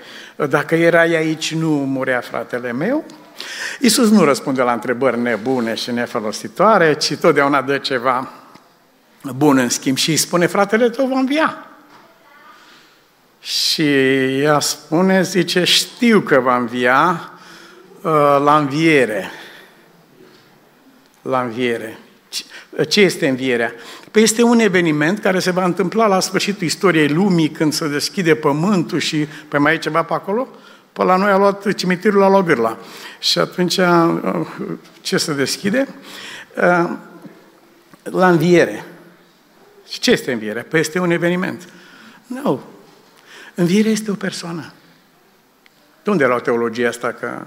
dacă 0.50 0.76
erai 0.76 1.16
aici, 1.16 1.54
nu 1.54 1.70
murea 1.70 2.20
fratele 2.20 2.72
meu, 2.72 3.06
Iisus 3.80 4.10
nu 4.10 4.24
răspunde 4.24 4.62
la 4.62 4.72
întrebări 4.72 5.20
nebune 5.20 5.74
și 5.74 5.92
nefolositoare, 5.92 6.94
ci 6.94 7.16
totdeauna 7.16 7.62
dă 7.62 7.78
ceva 7.78 8.32
bun 9.36 9.58
în 9.58 9.70
schimb 9.70 9.98
și 9.98 10.10
îi 10.10 10.18
spune, 10.18 10.46
fratele 10.46 10.90
tău 10.90 11.08
va 11.08 11.20
învia. 11.20 11.67
Și 13.40 13.84
ea 14.40 14.60
spune, 14.60 15.24
zice, 15.24 15.64
știu 15.64 16.20
că 16.20 16.40
va 16.40 16.58
învia 16.58 17.32
uh, 18.02 18.12
la 18.44 18.58
înviere. 18.58 19.32
La 21.22 21.42
înviere. 21.42 21.98
Ce 22.90 23.02
este 23.02 23.28
învierea? 23.28 23.74
Păi 24.12 24.22
este 24.22 24.44
un 24.44 24.60
eveniment 24.60 25.20
care 25.20 25.40
se 25.40 25.52
va 25.52 25.66
întâmpla 25.66 26.08
la 26.08 26.20
sfârșitul 26.20 26.64
istoriei 26.68 27.08
lumii, 27.08 27.50
când 27.50 27.74
se 27.74 27.88
deschide 27.88 28.36
pământul 28.36 29.00
și, 29.00 29.28
pe 29.48 29.58
mai 29.58 29.74
e 29.74 29.78
ceva 29.78 30.04
pe 30.04 30.14
acolo? 30.14 30.48
Pe 30.94 31.04
la 31.04 31.16
noi 31.16 31.32
a 31.32 31.38
luat 31.38 31.74
cimitirul 31.74 32.20
la 32.20 32.30
Logârla. 32.30 32.78
Și 33.20 33.40
atunci, 33.40 33.78
uh, 33.78 34.48
ce 35.02 35.18
se 35.18 35.34
deschide? 35.34 35.88
Uh, 36.56 36.90
la 38.04 38.30
înviere. 38.30 38.86
Și 39.90 40.00
ce 40.00 40.12
este 40.12 40.32
învierea? 40.32 40.66
Păi 40.70 40.80
este 40.80 41.00
un 41.00 41.12
eveniment. 41.12 41.70
Nu. 42.28 42.62
No. 43.58 43.64
Învierea 43.64 43.92
este 43.92 44.12
o 44.12 44.16
persoană. 44.16 44.74
De 46.04 46.10
unde 46.10 46.26
la 46.26 46.40
teologia 46.40 46.88
asta 46.88 47.12
că 47.12 47.46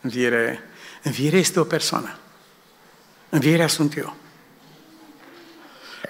înviere, 0.00 0.60
învierea 1.02 1.38
este 1.38 1.60
o 1.60 1.64
persoană? 1.64 2.18
Învierea 3.28 3.66
sunt 3.66 3.96
eu. 3.96 4.16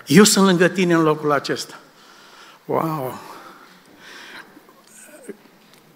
Eu 0.07 0.25
sunt 0.25 0.47
lângă 0.47 0.69
tine 0.69 0.95
în 0.95 1.03
locul 1.03 1.33
acesta. 1.33 1.79
Wow! 2.65 3.21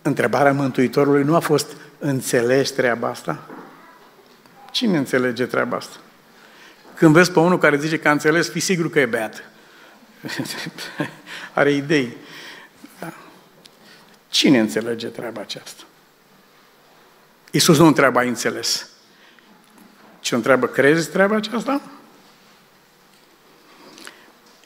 Întrebarea 0.02 0.52
Mântuitorului 0.52 1.24
nu 1.24 1.34
a 1.34 1.40
fost, 1.40 1.66
înțelegi 1.98 2.72
treaba 2.72 3.08
asta? 3.08 3.48
Cine 4.70 4.96
înțelege 4.96 5.44
treaba 5.44 5.76
asta? 5.76 5.96
Când 6.94 7.12
vezi 7.12 7.32
pe 7.32 7.38
unul 7.38 7.58
care 7.58 7.78
zice 7.78 7.98
că 7.98 8.08
a 8.08 8.12
înțeles, 8.12 8.50
fi 8.50 8.60
sigur 8.60 8.90
că 8.90 9.00
e 9.00 9.06
beat. 9.06 9.44
Are 11.54 11.72
idei. 11.72 12.16
Da. 14.32 14.38
Cine 14.38 14.58
înțelege 14.58 15.06
treaba 15.06 15.40
aceasta? 15.40 15.82
Iisus 17.50 17.78
nu 17.78 17.86
întreabă, 17.86 18.18
ai 18.18 18.28
înțeles? 18.28 18.88
Ce 20.20 20.34
întreabă, 20.34 20.66
crezi 20.66 21.10
treaba 21.10 21.36
aceasta? 21.36 21.80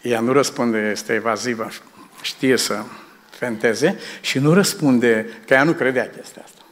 Ea 0.02 0.20
nu 0.20 0.32
răspunde, 0.32 0.78
este 0.78 1.12
evazivă, 1.12 1.68
știe 2.22 2.56
să 2.56 2.84
fenteze 3.30 3.98
și 4.20 4.38
nu 4.38 4.52
răspunde 4.52 5.40
că 5.46 5.54
ea 5.54 5.64
nu 5.64 5.72
credea 5.72 6.10
chestia 6.10 6.42
asta. 6.44 6.65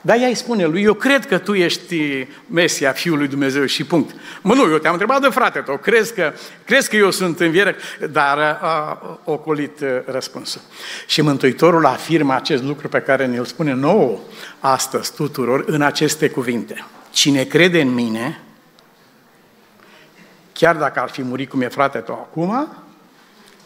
Dar 0.00 0.20
ea 0.20 0.26
îi 0.28 0.34
spune 0.34 0.64
lui, 0.64 0.82
eu 0.82 0.94
cred 0.94 1.26
că 1.26 1.38
tu 1.38 1.54
ești 1.54 2.26
Mesia, 2.46 2.92
Fiul 2.92 3.18
lui 3.18 3.28
Dumnezeu 3.28 3.64
și 3.64 3.84
punct. 3.84 4.14
Mă, 4.42 4.54
nu, 4.54 4.70
eu 4.70 4.78
te-am 4.78 4.92
întrebat 4.92 5.20
de 5.20 5.28
frate 5.28 5.58
tău, 5.58 5.76
crezi 5.76 6.14
că, 6.14 6.32
crezi 6.64 6.88
că 6.88 6.96
eu 6.96 7.10
sunt 7.10 7.40
înviere? 7.40 7.76
Dar 8.10 8.38
a 8.38 9.00
ocolit 9.24 9.80
uh, 9.80 9.88
răspunsul. 10.04 10.60
Și 11.06 11.20
Mântuitorul 11.20 11.86
afirmă 11.86 12.34
acest 12.34 12.62
lucru 12.62 12.88
pe 12.88 13.00
care 13.00 13.26
ne-l 13.26 13.44
spune 13.44 13.72
nouă 13.72 14.18
astăzi 14.60 15.14
tuturor 15.14 15.64
în 15.66 15.82
aceste 15.82 16.28
cuvinte. 16.28 16.84
Cine 17.10 17.44
crede 17.44 17.80
în 17.80 17.94
mine, 17.94 18.40
chiar 20.52 20.76
dacă 20.76 21.00
ar 21.00 21.08
fi 21.08 21.22
murit 21.22 21.50
cum 21.50 21.60
e 21.60 21.68
frate 21.68 21.98
tău 21.98 22.14
acum, 22.14 22.76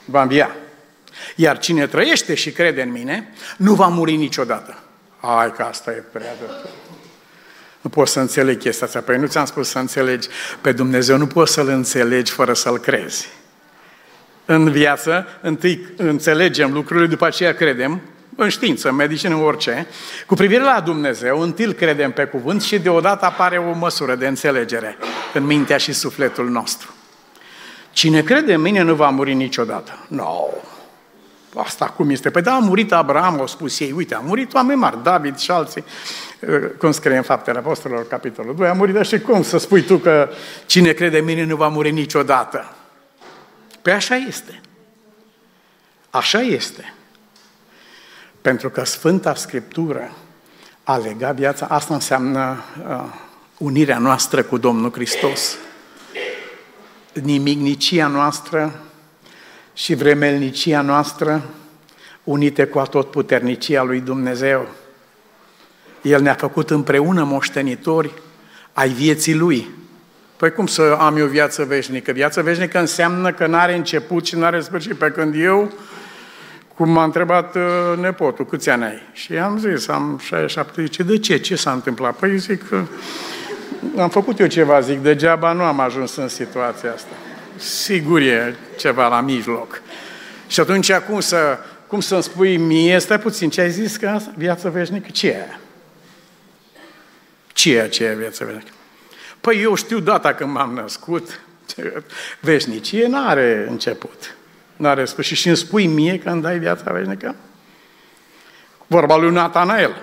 va 0.04 0.22
învia. 0.22 0.56
Iar 1.36 1.58
cine 1.58 1.86
trăiește 1.86 2.34
și 2.34 2.52
crede 2.52 2.82
în 2.82 2.90
mine, 2.90 3.32
nu 3.56 3.74
va 3.74 3.86
muri 3.86 4.16
niciodată. 4.16 4.83
Ai 5.24 5.52
că 5.52 5.62
asta 5.62 5.90
e 5.90 6.02
prea 6.12 6.34
de... 6.40 6.68
Nu 7.80 7.90
poți 7.90 8.12
să 8.12 8.20
înțelegi 8.20 8.58
chestia 8.58 8.86
asta. 8.86 9.00
Păi 9.00 9.18
nu 9.18 9.26
ți-am 9.26 9.44
spus 9.44 9.68
să 9.68 9.78
înțelegi 9.78 10.28
pe 10.60 10.72
Dumnezeu, 10.72 11.16
nu 11.16 11.26
poți 11.26 11.52
să-L 11.52 11.68
înțelegi 11.68 12.32
fără 12.32 12.52
să-L 12.52 12.78
crezi. 12.78 13.28
În 14.44 14.70
viață, 14.70 15.26
întâi 15.40 15.86
înțelegem 15.96 16.72
lucrurile, 16.72 17.06
după 17.06 17.26
aceea 17.26 17.54
credem, 17.54 18.00
în 18.36 18.48
știință, 18.48 18.88
în 18.88 18.94
medicină, 18.94 19.34
în 19.34 19.42
orice. 19.42 19.86
Cu 20.26 20.34
privire 20.34 20.62
la 20.62 20.80
Dumnezeu, 20.80 21.40
întâi 21.40 21.74
credem 21.74 22.12
pe 22.12 22.24
cuvânt 22.24 22.62
și 22.62 22.78
deodată 22.78 23.24
apare 23.24 23.58
o 23.58 23.72
măsură 23.72 24.14
de 24.14 24.26
înțelegere 24.26 24.96
în 25.34 25.44
mintea 25.44 25.76
și 25.76 25.92
sufletul 25.92 26.48
nostru. 26.48 26.94
Cine 27.92 28.22
crede 28.22 28.54
în 28.54 28.60
mine 28.60 28.82
nu 28.82 28.94
va 28.94 29.08
muri 29.08 29.34
niciodată. 29.34 30.06
Nu. 30.08 30.16
No. 30.16 30.73
Asta 31.54 31.86
cum 31.86 32.10
este? 32.10 32.30
Păi 32.30 32.42
da, 32.42 32.54
a 32.54 32.58
murit 32.58 32.92
Abraham, 32.92 33.40
au 33.40 33.46
spus 33.46 33.80
ei, 33.80 33.92
uite, 33.92 34.14
a 34.14 34.18
murit 34.18 34.54
oameni 34.54 34.78
mari, 34.78 35.02
David 35.02 35.38
și 35.38 35.50
alții, 35.50 35.84
uh, 36.40 36.70
cum 36.78 36.92
scrie 36.92 37.16
în 37.16 37.22
Faptele 37.22 37.58
Apostolilor, 37.58 38.06
capitolul 38.06 38.54
2, 38.54 38.68
a 38.68 38.72
murit, 38.72 38.94
dar 38.94 39.06
și 39.06 39.20
cum 39.20 39.42
să 39.42 39.58
spui 39.58 39.82
tu 39.82 39.96
că 39.96 40.28
cine 40.66 40.92
crede 40.92 41.18
în 41.18 41.24
mine 41.24 41.44
nu 41.44 41.56
va 41.56 41.68
muri 41.68 41.90
niciodată? 41.90 42.74
Păi 43.82 43.92
așa 43.92 44.14
este. 44.14 44.60
Așa 46.10 46.40
este. 46.40 46.94
Pentru 48.40 48.70
că 48.70 48.84
Sfânta 48.84 49.34
Scriptură 49.34 50.12
a 50.84 50.96
legat 50.96 51.34
viața, 51.34 51.66
asta 51.66 51.94
înseamnă 51.94 52.64
uh, 52.88 53.04
unirea 53.58 53.98
noastră 53.98 54.42
cu 54.42 54.58
Domnul 54.58 54.92
Hristos. 54.92 55.56
Nimicnicia 57.12 58.06
noastră 58.06 58.80
și 59.74 59.94
vremelnicia 59.94 60.80
noastră 60.80 61.42
unite 62.24 62.64
cu 62.64 62.78
atotputernicia 62.78 63.82
lui 63.82 64.00
Dumnezeu. 64.00 64.68
El 66.02 66.22
ne-a 66.22 66.34
făcut 66.34 66.70
împreună 66.70 67.24
moștenitori 67.24 68.10
ai 68.72 68.88
vieții 68.88 69.34
Lui. 69.34 69.68
Păi 70.36 70.52
cum 70.52 70.66
să 70.66 70.96
am 70.98 71.16
eu 71.16 71.26
viață 71.26 71.64
veșnică? 71.64 72.12
Viață 72.12 72.42
veșnică 72.42 72.78
înseamnă 72.78 73.32
că 73.32 73.46
nu 73.46 73.56
are 73.56 73.74
început 73.74 74.26
și 74.26 74.36
nu 74.36 74.44
are 74.44 74.60
sfârșit. 74.60 74.94
Pe 74.94 75.10
când 75.10 75.34
eu, 75.36 75.72
cum 76.74 76.90
m-a 76.90 77.04
întrebat 77.04 77.54
uh, 77.54 77.62
nepotul, 78.00 78.46
câți 78.46 78.70
ani 78.70 78.84
ai? 78.84 79.02
Și 79.12 79.36
am 79.36 79.58
zis, 79.58 79.88
am 79.88 80.20
67. 80.22 80.82
Zice, 80.82 81.02
de 81.02 81.18
ce? 81.18 81.36
Ce 81.36 81.56
s-a 81.56 81.72
întâmplat? 81.72 82.14
Păi 82.14 82.38
zic, 82.38 82.68
că 82.68 82.82
am 83.98 84.08
făcut 84.08 84.38
eu 84.38 84.46
ceva, 84.46 84.80
zic, 84.80 84.98
degeaba 84.98 85.52
nu 85.52 85.62
am 85.62 85.80
ajuns 85.80 86.16
în 86.16 86.28
situația 86.28 86.92
asta 86.92 87.14
sigur 87.64 88.20
e 88.20 88.56
ceva 88.76 89.08
la 89.08 89.20
mijloc. 89.20 89.82
Și 90.46 90.60
atunci 90.60 90.92
cum 90.92 91.20
să, 91.20 91.58
cum 91.86 92.00
să-mi 92.00 92.22
spui 92.22 92.56
mie, 92.56 92.98
stai 92.98 93.18
puțin, 93.18 93.50
ce 93.50 93.60
ai 93.60 93.70
zis 93.70 93.96
că 93.96 94.08
asta, 94.08 94.32
viața 94.36 94.68
veșnică, 94.68 95.08
ce 95.12 95.28
e 95.28 95.58
Ce 97.52 97.76
e 97.76 97.82
aceea 97.82 98.14
viața 98.14 98.44
veșnică? 98.44 98.72
Păi 99.40 99.62
eu 99.62 99.74
știu 99.74 99.98
data 99.98 100.34
când 100.34 100.50
m-am 100.50 100.72
născut, 100.72 101.40
veșnicie 102.40 103.06
n-are 103.06 103.66
început, 103.68 104.36
n-are 104.76 105.04
sfârșit. 105.04 105.36
Și 105.36 105.48
îmi 105.48 105.56
spui 105.56 105.86
mie 105.86 106.18
că 106.18 106.28
îmi 106.28 106.42
dai 106.42 106.58
viața 106.58 106.92
veșnică? 106.92 107.34
Vorba 108.86 109.16
lui 109.16 109.30
Natanael. 109.30 110.02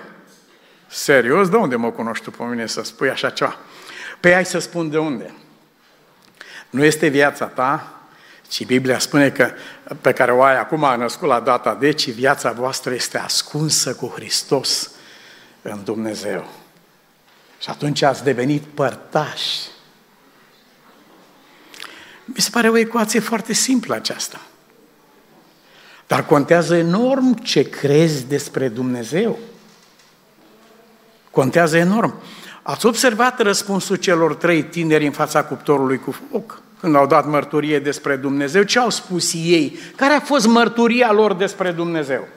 Serios, 0.88 1.48
de 1.48 1.56
unde 1.56 1.76
mă 1.76 1.90
cunoști 1.90 2.24
tu 2.24 2.30
pe 2.30 2.42
mine 2.42 2.66
să 2.66 2.82
spui 2.82 3.10
așa 3.10 3.30
ceva? 3.30 3.56
Păi 4.20 4.32
hai 4.32 4.44
să 4.44 4.58
spun 4.58 4.90
de 4.90 4.98
unde. 4.98 5.34
Nu 6.72 6.84
este 6.84 7.06
viața 7.06 7.46
ta, 7.46 8.00
ci 8.48 8.66
Biblia 8.66 8.98
spune 8.98 9.30
că 9.30 9.50
pe 10.00 10.12
care 10.12 10.32
o 10.32 10.42
ai 10.42 10.58
acum 10.58 10.84
a 10.84 10.96
născut 10.96 11.28
la 11.28 11.40
data 11.40 11.74
de, 11.74 11.92
ci 11.92 12.10
viața 12.10 12.52
voastră 12.52 12.94
este 12.94 13.18
ascunsă 13.18 13.94
cu 13.94 14.12
Hristos 14.14 14.90
în 15.62 15.84
Dumnezeu. 15.84 16.48
Și 17.58 17.68
atunci 17.70 18.02
ați 18.02 18.24
devenit 18.24 18.62
părtași. 18.62 19.58
Mi 22.24 22.40
se 22.40 22.50
pare 22.52 22.68
o 22.68 22.76
ecuație 22.76 23.20
foarte 23.20 23.52
simplă 23.52 23.94
aceasta. 23.94 24.40
Dar 26.06 26.26
contează 26.26 26.76
enorm 26.76 27.34
ce 27.34 27.68
crezi 27.68 28.26
despre 28.26 28.68
Dumnezeu. 28.68 29.38
Contează 31.30 31.76
enorm. 31.76 32.14
Ați 32.62 32.86
observat 32.86 33.40
răspunsul 33.40 33.96
celor 33.96 34.34
trei 34.34 34.62
tineri 34.62 35.06
în 35.06 35.12
fața 35.12 35.44
cuptorului 35.44 35.98
cu 35.98 36.14
foc? 36.30 36.60
Când 36.80 36.96
au 36.96 37.06
dat 37.06 37.28
mărturie 37.28 37.78
despre 37.78 38.16
Dumnezeu, 38.16 38.62
ce 38.62 38.78
au 38.78 38.90
spus 38.90 39.32
ei? 39.34 39.78
Care 39.96 40.12
a 40.12 40.20
fost 40.20 40.46
mărturia 40.46 41.12
lor 41.12 41.34
despre 41.34 41.70
Dumnezeu? 41.70 42.28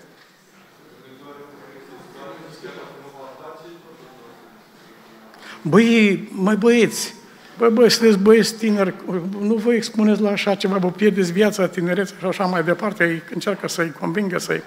Băi, 5.61 6.29
măi 6.31 6.55
băieți, 6.55 7.13
Bă, 7.57 7.69
bă, 7.69 7.87
sunteți 7.87 8.17
băieți 8.17 8.55
tineri, 8.55 8.93
nu 9.39 9.53
vă 9.53 9.73
expuneți 9.73 10.21
la 10.21 10.29
așa 10.29 10.55
ceva, 10.55 10.77
vă 10.77 10.89
pierdeți 10.89 11.31
viața, 11.31 11.67
tinerețea 11.67 12.15
și 12.19 12.25
așa 12.25 12.45
mai 12.45 12.63
departe, 12.63 13.23
încearcă 13.33 13.67
să-i 13.67 13.93
convingă, 13.99 14.39
să-i... 14.39 14.61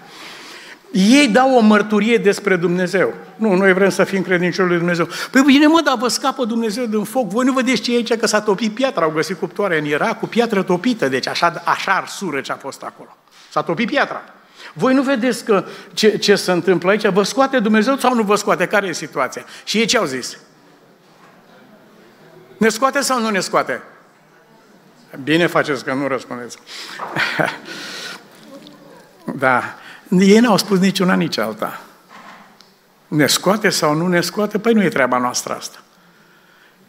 Ei 0.92 1.28
dau 1.28 1.56
o 1.56 1.60
mărturie 1.60 2.16
despre 2.16 2.56
Dumnezeu. 2.56 3.14
Nu, 3.36 3.54
noi 3.54 3.72
vrem 3.72 3.90
să 3.90 4.04
fim 4.04 4.22
credincioși 4.22 4.68
lui 4.68 4.76
Dumnezeu. 4.76 5.08
Păi 5.30 5.42
bine 5.42 5.66
mă, 5.66 5.80
dar 5.84 5.96
vă 5.96 6.08
scapă 6.08 6.44
Dumnezeu 6.44 6.84
din 6.84 7.04
foc. 7.04 7.28
Voi 7.28 7.44
nu 7.44 7.52
vedeți 7.52 7.80
ce 7.80 7.92
e 7.92 7.96
aici, 7.96 8.16
că 8.16 8.26
s-a 8.26 8.40
topit 8.40 8.74
piatra, 8.74 9.04
au 9.04 9.10
găsit 9.10 9.38
cuptoare 9.38 9.78
în 9.78 9.84
Irak 9.84 10.18
cu 10.18 10.26
piatră 10.26 10.62
topită, 10.62 11.08
deci 11.08 11.28
așa, 11.28 11.62
așa 11.64 11.92
arsură 11.92 12.40
ce 12.40 12.52
a 12.52 12.56
fost 12.56 12.82
acolo. 12.82 13.16
S-a 13.50 13.62
topit 13.62 13.86
piatra. 13.86 14.22
Voi 14.72 14.94
nu 14.94 15.02
vedeți 15.02 15.44
că 15.44 15.64
ce, 15.92 16.16
ce 16.16 16.34
se 16.34 16.52
întâmplă 16.52 16.90
aici? 16.90 17.06
Vă 17.06 17.22
scoate 17.22 17.58
Dumnezeu 17.58 17.96
sau 17.96 18.14
nu 18.14 18.22
vă 18.22 18.34
scoate? 18.34 18.66
Care 18.66 18.86
e 18.86 18.92
situația? 18.92 19.44
Și 19.64 19.78
ei 19.78 19.86
ce 19.86 19.98
au 19.98 20.04
zis? 20.04 20.38
Ne 22.56 22.68
scoate 22.68 23.00
sau 23.00 23.20
nu 23.20 23.28
ne 23.28 23.40
scoate? 23.40 23.82
Bine 25.22 25.46
faceți 25.46 25.84
că 25.84 25.92
nu 25.92 26.06
răspundeți. 26.06 26.58
da. 29.44 29.62
Ei 30.10 30.38
n-au 30.38 30.56
spus 30.56 30.78
niciuna, 30.78 31.14
nici 31.14 31.38
alta. 31.38 31.80
Ne 33.08 33.26
scoate 33.26 33.68
sau 33.68 33.94
nu 33.94 34.06
ne 34.06 34.20
scoate? 34.20 34.58
Păi 34.58 34.72
nu 34.72 34.82
e 34.82 34.88
treaba 34.88 35.18
noastră 35.18 35.54
asta. 35.54 35.78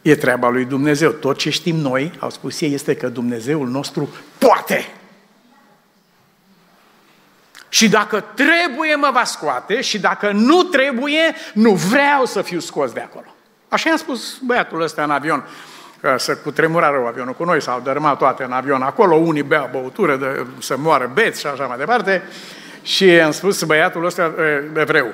E 0.02 0.16
treaba 0.16 0.48
lui 0.48 0.64
Dumnezeu. 0.64 1.10
Tot 1.10 1.38
ce 1.38 1.50
știm 1.50 1.76
noi, 1.76 2.12
au 2.18 2.30
spus 2.30 2.60
ei, 2.60 2.74
este 2.74 2.96
că 2.96 3.08
Dumnezeul 3.08 3.68
nostru 3.68 4.08
poate. 4.38 4.92
Și 7.68 7.88
dacă 7.88 8.24
trebuie, 8.34 8.94
mă 8.94 9.10
va 9.12 9.24
scoate 9.24 9.80
și 9.80 9.98
dacă 9.98 10.30
nu 10.32 10.62
trebuie, 10.62 11.34
nu 11.54 11.72
vreau 11.72 12.24
să 12.24 12.42
fiu 12.42 12.58
scos 12.58 12.92
de 12.92 13.00
acolo. 13.00 13.34
Așa 13.68 13.88
i-am 13.88 13.98
spus 13.98 14.38
băiatul 14.44 14.80
ăsta 14.80 15.02
în 15.02 15.10
avion, 15.10 15.44
că 16.00 16.14
să 16.18 16.36
cutremura 16.36 16.90
rău 16.90 17.06
avionul 17.06 17.34
cu 17.34 17.44
noi, 17.44 17.62
s-au 17.62 17.80
dărâmat 17.80 18.18
toate 18.18 18.42
în 18.42 18.52
avion 18.52 18.82
acolo, 18.82 19.14
unii 19.14 19.42
bea 19.42 19.68
băutură 19.72 20.16
de, 20.16 20.46
să 20.58 20.76
moară 20.76 21.10
beți 21.14 21.40
și 21.40 21.46
așa 21.46 21.66
mai 21.66 21.78
departe. 21.78 22.22
Și 22.82 23.04
am 23.04 23.30
spus 23.30 23.62
băiatul 23.62 24.04
ăsta 24.04 24.34
evreu, 24.76 25.06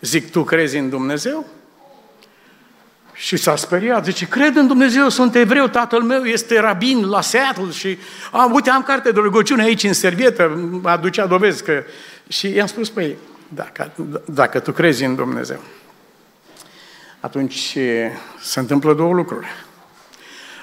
zic, 0.00 0.30
tu 0.30 0.44
crezi 0.44 0.76
în 0.76 0.88
Dumnezeu? 0.88 1.46
Și 3.14 3.36
s-a 3.36 3.56
speriat, 3.56 4.04
zice, 4.04 4.28
cred 4.28 4.56
în 4.56 4.66
Dumnezeu, 4.66 5.08
sunt 5.08 5.34
evreu, 5.34 5.66
tatăl 5.66 6.02
meu 6.02 6.22
este 6.22 6.60
rabin 6.60 7.08
la 7.08 7.20
Seattle 7.20 7.70
și 7.70 7.98
a, 8.32 8.50
uite, 8.52 8.70
am 8.70 8.82
carte 8.82 9.10
de 9.10 9.20
rugăciune 9.20 9.62
aici 9.62 9.82
în 9.82 9.92
servietă, 9.92 10.70
aducea 10.82 11.26
dovezi 11.26 11.64
că... 11.64 11.82
Și 12.28 12.48
i-am 12.48 12.66
spus, 12.66 12.88
păi, 12.88 13.16
dacă, 13.48 13.92
dacă 14.24 14.58
tu 14.58 14.72
crezi 14.72 15.04
în 15.04 15.14
Dumnezeu, 15.14 15.60
atunci 17.20 17.76
se 18.40 18.60
întâmplă 18.60 18.94
două 18.94 19.12
lucruri. 19.12 19.46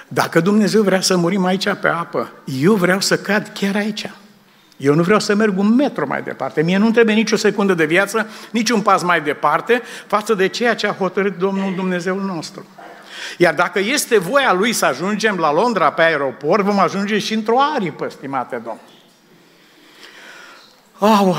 Dacă 0.08 0.40
Dumnezeu 0.40 0.82
vrea 0.82 1.00
să 1.00 1.16
murim 1.16 1.44
aici 1.44 1.68
pe 1.80 1.88
apă, 1.88 2.32
eu 2.60 2.74
vreau 2.74 3.00
să 3.00 3.18
cad 3.18 3.52
chiar 3.54 3.76
aici. 3.76 4.10
Eu 4.82 4.94
nu 4.94 5.02
vreau 5.02 5.20
să 5.20 5.34
merg 5.34 5.58
un 5.58 5.74
metru 5.74 6.06
mai 6.06 6.22
departe. 6.22 6.62
Mie 6.62 6.76
nu 6.76 6.90
trebuie 6.90 7.14
nicio 7.14 7.36
secundă 7.36 7.74
de 7.74 7.84
viață, 7.84 8.28
nici 8.50 8.70
un 8.70 8.80
pas 8.80 9.02
mai 9.02 9.20
departe 9.20 9.82
față 10.06 10.34
de 10.34 10.46
ceea 10.46 10.74
ce 10.74 10.86
a 10.86 10.92
hotărât 10.92 11.38
Domnul 11.38 11.74
Dumnezeul 11.74 12.22
nostru. 12.22 12.66
Iar 13.38 13.54
dacă 13.54 13.78
este 13.78 14.18
voia 14.18 14.52
Lui 14.52 14.72
să 14.72 14.84
ajungem 14.84 15.36
la 15.36 15.52
Londra 15.52 15.92
pe 15.92 16.02
aeroport, 16.02 16.64
vom 16.64 16.78
ajunge 16.78 17.18
și 17.18 17.34
într-o 17.34 17.60
aripă, 17.74 18.08
stimate 18.10 18.60
Domn. 18.64 18.80
Au, 20.98 21.36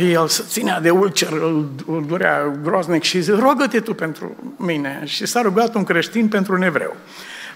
el 0.00 0.28
se 0.28 0.44
ținea 0.48 0.80
de 0.80 0.90
ulcer, 0.90 1.32
îl, 1.32 1.68
îl 1.86 2.04
durea 2.06 2.52
groaznic 2.62 3.02
și 3.02 3.20
zice, 3.20 3.36
rogă-te 3.36 3.80
tu 3.80 3.94
pentru 3.94 4.54
mine. 4.56 5.02
Și 5.04 5.26
s-a 5.26 5.40
rugat 5.40 5.74
un 5.74 5.84
creștin 5.84 6.28
pentru 6.28 6.54
un 6.54 6.62
evreu. 6.62 6.96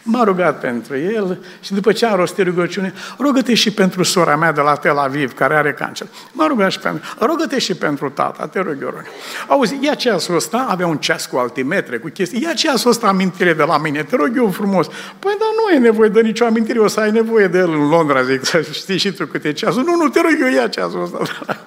M-a 0.06 0.24
rugat 0.24 0.60
pentru 0.60 0.98
el 0.98 1.44
și 1.60 1.72
după 1.72 1.92
ce 1.92 2.06
am 2.06 2.16
rostit 2.16 2.44
rugăciune, 2.44 2.92
rugă-te 3.18 3.54
și 3.54 3.70
pentru 3.70 4.02
sora 4.02 4.36
mea 4.36 4.52
de 4.52 4.60
la 4.60 4.74
Tel 4.74 4.98
Aviv, 4.98 5.34
care 5.34 5.54
are 5.54 5.72
cancer. 5.72 6.06
M-a 6.32 6.46
rugat 6.46 6.70
și 6.70 6.78
pentru... 6.78 7.14
Rugă-te 7.20 7.58
și 7.58 7.74
pentru 7.74 8.10
tata, 8.10 8.46
te 8.46 8.58
rog 8.58 8.76
eu, 8.80 8.88
rog. 8.88 9.04
Auzi, 9.48 9.78
ia 9.80 9.94
ceasul 9.94 10.34
ăsta, 10.34 10.66
avea 10.68 10.86
un 10.86 10.96
ceas 10.96 11.26
cu 11.26 11.36
altimetre, 11.36 11.98
cu 11.98 12.08
chestii, 12.08 12.42
ia 12.42 12.52
ceasul 12.52 12.90
ăsta 12.90 13.06
amintire 13.06 13.54
de 13.54 13.62
la 13.62 13.78
mine, 13.78 14.02
te 14.02 14.16
rog 14.16 14.32
eu 14.36 14.50
frumos. 14.50 14.86
Păi, 15.18 15.36
dar 15.38 15.48
nu 15.56 15.74
e 15.74 15.78
nevoie 15.78 16.08
de 16.08 16.20
nicio 16.20 16.44
amintire, 16.44 16.78
o 16.78 16.86
să 16.86 17.00
ai 17.00 17.10
nevoie 17.10 17.46
de 17.46 17.58
el 17.58 17.70
în 17.70 17.88
Londra, 17.88 18.22
zic, 18.22 18.44
să 18.44 18.60
știi 18.72 18.98
și 18.98 19.12
tu 19.12 19.26
câte 19.26 19.52
ceasul. 19.52 19.84
Nu, 19.84 19.96
nu, 19.96 20.08
te 20.08 20.20
rog 20.20 20.36
eu, 20.40 20.48
ia 20.48 20.68
ceasul 20.68 21.02
ăsta. 21.02 21.66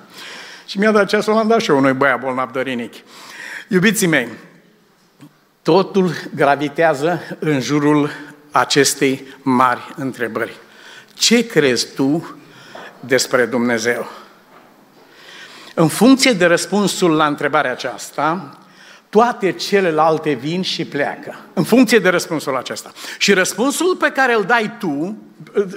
și 0.69 0.79
mi-a 0.79 0.91
dat 0.91 1.07
ceasul, 1.07 1.33
l-am 1.33 1.47
dat 1.47 1.59
și 1.59 1.69
eu 1.69 1.77
unui 1.77 1.93
băiat 1.93 2.19
bolnav 2.19 2.51
de 2.51 2.61
rinic. 2.61 2.93
Iubiții 3.67 4.07
mei, 4.07 4.27
totul 5.67 6.11
gravitează 6.35 7.21
în 7.39 7.61
jurul 7.61 8.09
acestei 8.51 9.23
mari 9.41 9.93
întrebări. 9.95 10.57
Ce 11.13 11.47
crezi 11.47 11.87
tu 11.95 12.37
despre 12.99 13.45
Dumnezeu? 13.45 14.11
În 15.73 15.87
funcție 15.87 16.31
de 16.31 16.45
răspunsul 16.45 17.11
la 17.11 17.25
întrebarea 17.25 17.71
aceasta, 17.71 18.57
toate 19.09 19.51
celelalte 19.51 20.33
vin 20.33 20.61
și 20.61 20.85
pleacă. 20.85 21.39
În 21.53 21.63
funcție 21.63 21.99
de 21.99 22.09
răspunsul 22.09 22.55
acesta. 22.55 22.91
Și 23.17 23.33
răspunsul 23.33 23.95
pe 23.95 24.11
care 24.11 24.33
îl 24.33 24.43
dai 24.43 24.75
tu, 24.79 25.17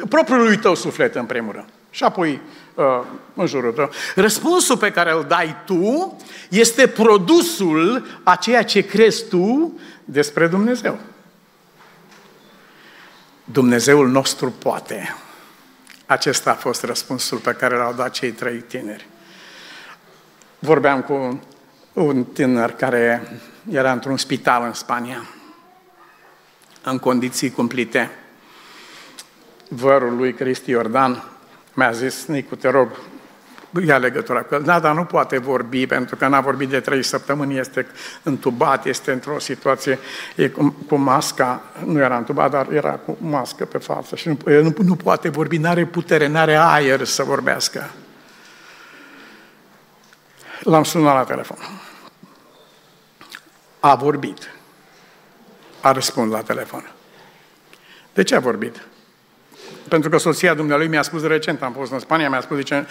propriului 0.08 0.56
tău 0.56 0.74
suflet 0.74 1.14
în 1.14 1.24
primul 1.24 1.52
rând, 1.52 1.68
și 1.90 2.04
apoi 2.04 2.40
uh, 2.74 3.00
în 3.34 3.46
jurul 3.46 3.72
tău, 3.72 3.90
răspunsul 4.14 4.76
pe 4.76 4.90
care 4.90 5.12
îl 5.12 5.24
dai 5.28 5.56
tu 5.64 6.16
este 6.48 6.86
produsul 6.86 8.06
a 8.22 8.34
ceea 8.34 8.64
ce 8.64 8.80
crezi 8.80 9.28
tu 9.28 9.78
despre 10.04 10.46
Dumnezeu. 10.46 10.98
Dumnezeul 13.44 14.08
nostru 14.08 14.50
poate. 14.50 15.16
Acesta 16.06 16.50
a 16.50 16.54
fost 16.54 16.82
răspunsul 16.82 17.38
pe 17.38 17.52
care 17.52 17.76
l-au 17.76 17.92
dat 17.92 18.10
cei 18.10 18.30
trei 18.30 18.58
tineri. 18.58 19.06
Vorbeam 20.58 21.02
cu 21.02 21.40
un 21.92 22.24
tânăr 22.24 22.70
care 22.70 23.32
era 23.70 23.92
într-un 23.92 24.16
spital 24.16 24.64
în 24.64 24.72
Spania, 24.72 25.28
în 26.82 26.98
condiții 26.98 27.50
cumplite. 27.50 28.10
Vărul 29.68 30.16
lui 30.16 30.34
Cristi 30.34 30.70
Iordan 30.70 31.24
mi-a 31.74 31.90
zis, 31.90 32.26
Nicu, 32.26 32.56
te 32.56 32.68
rog, 32.68 32.88
ia 33.86 33.98
legătura 33.98 34.42
cu 34.42 34.54
el. 34.54 34.62
Da, 34.62 34.80
dar 34.80 34.94
nu 34.94 35.04
poate 35.04 35.38
vorbi, 35.38 35.86
pentru 35.86 36.16
că 36.16 36.26
n-a 36.26 36.40
vorbit 36.40 36.68
de 36.68 36.80
trei 36.80 37.02
săptămâni, 37.02 37.58
este 37.58 37.86
întubat, 38.22 38.84
este 38.86 39.12
într-o 39.12 39.38
situație 39.38 39.98
e 40.36 40.48
cu, 40.48 40.76
cu 40.88 40.96
masca, 40.96 41.62
nu 41.84 41.98
era 41.98 42.16
întubat, 42.16 42.50
dar 42.50 42.72
era 42.72 42.92
cu 42.92 43.16
mască 43.20 43.64
pe 43.64 43.78
față 43.78 44.16
și 44.16 44.28
nu, 44.28 44.36
nu, 44.44 44.74
nu 44.82 44.96
poate 44.96 45.28
vorbi, 45.28 45.58
nu 45.58 45.68
are 45.68 45.86
putere, 45.86 46.26
nu 46.26 46.38
are 46.38 46.56
aer 46.56 47.04
să 47.04 47.22
vorbească. 47.22 47.90
L-am 50.60 50.84
sunat 50.84 51.14
la 51.14 51.24
telefon. 51.24 51.58
A 53.80 53.94
vorbit. 53.94 54.54
A 55.80 55.92
răspuns 55.92 56.30
la 56.32 56.42
telefon. 56.42 56.90
De 58.12 58.22
ce 58.22 58.34
a 58.34 58.40
vorbit? 58.40 58.82
Pentru 59.88 60.10
că 60.10 60.16
soția 60.18 60.54
dumnealui 60.54 60.86
mi-a 60.86 61.02
spus 61.02 61.22
recent, 61.22 61.62
am 61.62 61.72
fost 61.72 61.92
în 61.92 61.98
Spania, 61.98 62.28
mi-a 62.28 62.40
spus, 62.40 62.56
zice, 62.56 62.86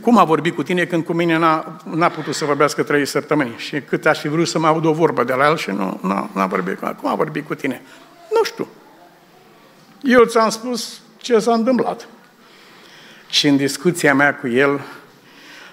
cum 0.00 0.18
a 0.18 0.24
vorbit 0.24 0.54
cu 0.54 0.62
tine 0.62 0.84
când 0.84 1.04
cu 1.04 1.12
mine 1.12 1.38
n-a, 1.38 1.80
n-a 1.94 2.08
putut 2.08 2.34
să 2.34 2.44
vorbească 2.44 2.82
trei 2.82 3.06
săptămâni 3.06 3.54
și 3.56 3.80
cât 3.80 4.06
aș 4.06 4.20
fi 4.20 4.28
vrut 4.28 4.48
să 4.48 4.58
mă 4.58 4.66
aud 4.66 4.84
o 4.84 4.92
vorbă 4.92 5.24
de 5.24 5.32
la 5.32 5.48
el 5.48 5.56
și 5.56 5.70
nu 5.70 6.00
n-a, 6.02 6.30
n-a 6.34 6.46
vorbit. 6.46 6.78
Cum 6.78 7.08
a 7.08 7.14
vorbit 7.14 7.46
cu 7.46 7.54
tine? 7.54 7.82
Nu 8.32 8.44
știu. 8.44 8.68
Eu 10.02 10.24
ți-am 10.24 10.48
spus 10.48 11.00
ce 11.16 11.38
s-a 11.38 11.52
întâmplat. 11.52 12.08
Și 13.28 13.48
în 13.48 13.56
discuția 13.56 14.14
mea 14.14 14.34
cu 14.34 14.48
el, 14.48 14.80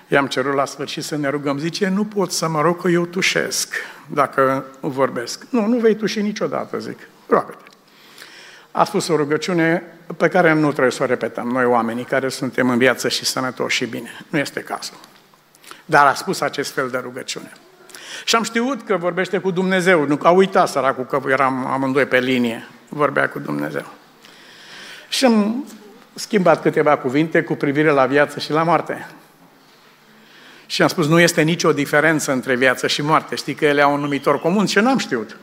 i-am 0.08 0.28
cerut 0.28 0.54
la 0.54 0.66
sfârșit 0.66 1.04
să 1.04 1.18
ne 1.18 1.30
rugăm. 1.30 1.58
Zice, 1.58 1.88
nu 1.88 2.06
pot 2.06 2.32
să 2.32 2.48
mă 2.48 2.62
rog 2.62 2.82
că 2.82 2.88
eu 2.88 3.06
tușesc 3.06 3.74
dacă 4.08 4.66
vorbesc. 4.80 5.46
Nu, 5.50 5.68
nu 5.68 5.78
vei 5.78 5.96
tuși 5.96 6.22
niciodată, 6.22 6.80
zic. 6.80 7.00
Roagă-te 7.28 7.65
a 8.78 8.84
spus 8.84 9.08
o 9.08 9.16
rugăciune 9.16 9.84
pe 10.18 10.28
care 10.28 10.54
nu 10.54 10.72
trebuie 10.72 10.92
să 10.92 11.04
o 11.04 11.06
repetăm 11.06 11.48
noi 11.48 11.66
oamenii 11.66 12.04
care 12.04 12.30
suntem 12.30 12.70
în 12.70 12.78
viață 12.78 13.10
și 13.10 13.26
sănătoși 13.26 13.78
și 13.78 13.86
bine. 13.86 14.10
Nu 14.30 14.40
este 14.40 14.60
cazul. 14.60 14.96
Dar 15.86 16.06
a 16.06 16.14
spus 16.14 16.42
acest 16.42 16.72
fel 16.72 16.90
de 16.90 16.98
rugăciune. 16.98 17.52
Și 18.26 18.36
am 18.36 18.44
știut 18.44 18.82
că 18.82 18.98
vorbește 18.98 19.38
cu 19.38 19.52
Dumnezeu. 19.52 20.06
Nu, 20.06 20.20
a 20.22 20.30
uitat 20.30 20.68
săracul 20.68 21.06
că 21.06 21.22
eram 21.28 21.66
amândoi 21.66 22.06
pe 22.06 22.20
linie. 22.20 22.68
Vorbea 22.90 23.30
cu 23.30 23.40
Dumnezeu. 23.40 23.86
Și 25.10 25.26
am 25.26 25.66
schimbat 26.14 26.62
câteva 26.62 26.98
cuvinte 26.98 27.42
cu 27.44 27.54
privire 27.54 27.90
la 27.90 28.06
viață 28.06 28.40
și 28.40 28.52
la 28.52 28.64
moarte. 28.64 29.08
Și 30.66 30.82
am 30.82 30.88
spus, 30.88 31.08
nu 31.08 31.20
este 31.20 31.42
nicio 31.42 31.74
diferență 31.74 32.32
între 32.32 32.56
viață 32.56 32.88
și 32.88 33.02
moarte. 33.02 33.36
Știi 33.36 33.54
că 33.54 33.66
ele 33.66 33.82
au 33.82 33.94
un 33.94 34.00
numitor 34.00 34.40
comun? 34.40 34.66
Și 34.66 34.80
n-am 34.80 34.98
știut. 34.98 35.38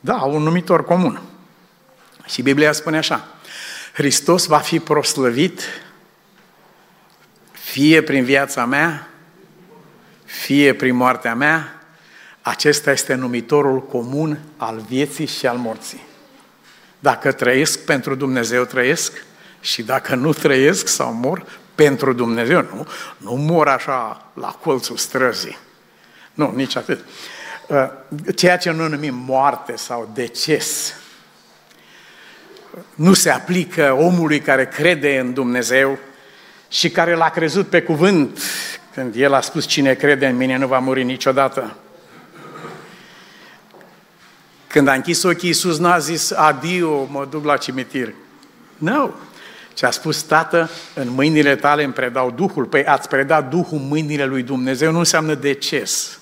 Da, 0.00 0.16
au 0.16 0.34
un 0.34 0.42
numitor 0.42 0.84
comun. 0.84 1.20
Și 2.26 2.42
Biblia 2.42 2.72
spune 2.72 2.96
așa, 2.96 3.28
Hristos 3.92 4.46
va 4.46 4.58
fi 4.58 4.78
proslăvit 4.78 5.60
fie 7.52 8.02
prin 8.02 8.24
viața 8.24 8.64
mea, 8.64 9.08
fie 10.24 10.74
prin 10.74 10.96
moartea 10.96 11.34
mea, 11.34 11.80
acesta 12.42 12.90
este 12.90 13.14
numitorul 13.14 13.82
comun 13.82 14.38
al 14.56 14.84
vieții 14.88 15.26
și 15.26 15.46
al 15.46 15.56
morții. 15.56 16.02
Dacă 16.98 17.32
trăiesc, 17.32 17.84
pentru 17.84 18.14
Dumnezeu 18.14 18.64
trăiesc 18.64 19.24
și 19.60 19.82
dacă 19.82 20.14
nu 20.14 20.32
trăiesc 20.32 20.88
sau 20.88 21.12
mor, 21.12 21.46
pentru 21.74 22.12
Dumnezeu. 22.12 22.60
Nu, 22.60 22.86
nu 23.16 23.32
mor 23.32 23.68
așa 23.68 24.30
la 24.34 24.48
colțul 24.48 24.96
străzii. 24.96 25.58
Nu, 26.34 26.52
nici 26.54 26.76
atât. 26.76 27.04
Uh, 27.68 27.90
ceea 28.36 28.56
ce 28.58 28.70
noi 28.70 28.88
numim 28.88 29.14
moarte 29.14 29.76
sau 29.76 30.10
deces 30.14 30.94
nu 32.94 33.12
se 33.12 33.30
aplică 33.30 33.96
omului 33.98 34.40
care 34.40 34.66
crede 34.66 35.18
în 35.18 35.32
Dumnezeu 35.32 35.98
și 36.68 36.90
care 36.90 37.14
l-a 37.14 37.30
crezut 37.30 37.66
pe 37.68 37.82
cuvânt 37.82 38.38
când 38.94 39.14
el 39.16 39.34
a 39.34 39.40
spus 39.40 39.66
cine 39.66 39.94
crede 39.94 40.26
în 40.26 40.36
mine 40.36 40.56
nu 40.56 40.66
va 40.66 40.78
muri 40.78 41.04
niciodată. 41.04 41.76
Când 44.66 44.88
a 44.88 44.92
închis 44.92 45.22
ochii, 45.22 45.48
Iisus 45.48 45.78
n-a 45.78 45.98
zis, 45.98 46.30
adio, 46.30 47.04
mă 47.04 47.26
duc 47.30 47.44
la 47.44 47.56
cimitir. 47.56 48.14
Nu. 48.78 48.94
No. 48.94 49.10
Ce 49.76 49.86
a 49.86 49.90
spus, 49.90 50.22
Tată, 50.22 50.70
în 50.94 51.08
mâinile 51.08 51.56
tale 51.56 51.84
îmi 51.84 51.92
predau 51.92 52.30
Duhul. 52.30 52.64
Păi 52.64 52.84
ați 52.84 53.08
predat 53.08 53.50
Duhul 53.50 53.78
în 53.78 53.88
mâinile 53.88 54.24
lui 54.24 54.42
Dumnezeu 54.42 54.92
nu 54.92 54.98
înseamnă 54.98 55.34
deces. 55.34 56.18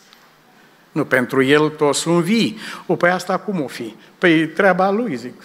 Nu, 0.93 1.05
pentru 1.05 1.43
el 1.43 1.69
toți 1.69 2.01
sunt 2.01 2.23
vii. 2.23 2.59
O, 2.87 2.97
păi 2.97 3.11
asta 3.11 3.39
cum 3.39 3.63
o 3.63 3.67
fi? 3.67 3.95
Păi 4.19 4.47
treaba 4.47 4.91
lui, 4.91 5.17
zic. 5.17 5.43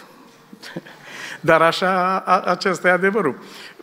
Dar 1.40 1.62
așa, 1.62 2.18
a, 2.26 2.42
acesta 2.42 2.88
e 2.88 2.92
adevărul. 2.92 3.40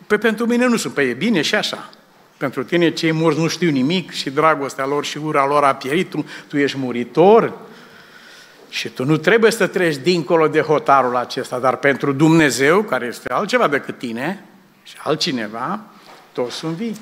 Păi 0.07 0.17
pentru 0.17 0.45
mine 0.45 0.65
nu 0.65 0.77
sunt. 0.77 0.93
Păi 0.93 1.09
e 1.09 1.13
bine 1.13 1.41
și 1.41 1.55
așa. 1.55 1.89
Pentru 2.37 2.63
tine 2.63 2.89
cei 2.89 3.11
morți 3.11 3.39
nu 3.39 3.47
știu 3.47 3.69
nimic 3.69 4.11
și 4.11 4.29
dragostea 4.29 4.85
lor 4.85 5.05
și 5.05 5.17
ura 5.17 5.45
lor 5.45 5.63
a 5.63 5.75
pierit. 5.75 6.09
Tu, 6.09 6.25
tu 6.47 6.57
ești 6.57 6.77
muritor, 6.77 7.53
și 8.69 8.89
tu 8.89 9.05
nu 9.05 9.17
trebuie 9.17 9.51
să 9.51 9.67
treci 9.67 9.95
dincolo 9.95 10.47
de 10.47 10.61
hotarul 10.61 11.15
acesta, 11.15 11.59
dar 11.59 11.75
pentru 11.75 12.11
Dumnezeu, 12.11 12.81
care 12.81 13.05
este 13.05 13.33
altceva 13.33 13.67
decât 13.67 13.97
tine 13.97 14.45
și 14.83 14.95
altcineva, 15.03 15.79
toți 16.31 16.55
sunt 16.55 16.75
vii. 16.75 16.97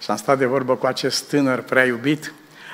Și 0.00 0.10
am 0.10 0.16
stat 0.16 0.38
de 0.38 0.44
vorbă 0.44 0.76
cu 0.76 0.86
acest 0.86 1.28
tânăr 1.28 1.60
prea 1.60 1.84
iubit, 1.84 2.32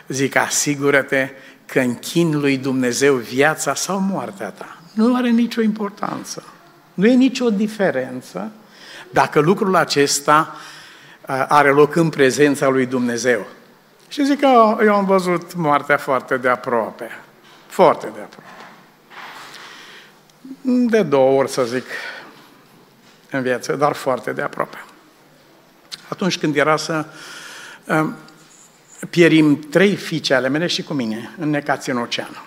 zic, 0.09 0.37
asigură-te 0.37 1.31
că 1.67 1.81
închin 1.81 2.41
lui 2.41 2.57
Dumnezeu 2.57 3.15
viața 3.15 3.75
sau 3.75 3.99
moartea 4.01 4.51
ta. 4.51 4.81
Nu 4.95 5.17
are 5.17 5.29
nicio 5.29 5.61
importanță. 5.61 6.43
Nu 6.97 7.07
e 7.07 7.15
nicio 7.15 7.51
diferență 7.51 8.51
dacă 9.11 9.41
lucrul 9.41 9.77
acesta 9.77 10.57
are 11.49 11.71
loc 11.71 11.95
în 11.95 12.09
prezența 12.09 12.69
lui 12.69 12.87
Dumnezeu. 12.87 13.47
Și 14.09 14.25
zic 14.25 14.41
că 14.41 14.77
eu 14.85 14.95
am 14.95 15.05
văzut 15.05 15.55
moartea 15.55 15.97
foarte 15.97 16.37
de 16.37 16.49
aproape. 16.49 17.11
Foarte 17.67 18.07
de 18.15 18.21
aproape. 18.21 18.51
De 20.91 21.03
două 21.03 21.39
ori, 21.39 21.51
să 21.51 21.65
zic, 21.65 21.85
în 23.31 23.43
viață, 23.43 23.77
dar 23.77 23.93
foarte 23.93 24.33
de 24.33 24.43
aproape. 24.43 24.85
Atunci 26.09 26.39
când 26.39 26.57
era 26.57 26.77
să 26.77 27.05
uh, 27.85 28.09
pierim 29.11 29.59
trei 29.59 29.97
fiice 29.97 30.35
ale 30.35 30.49
mele 30.49 30.67
și 30.67 30.83
cu 30.83 30.93
mine, 30.93 31.35
înnecați 31.39 31.91
în 31.91 31.97
ocean. 31.97 32.43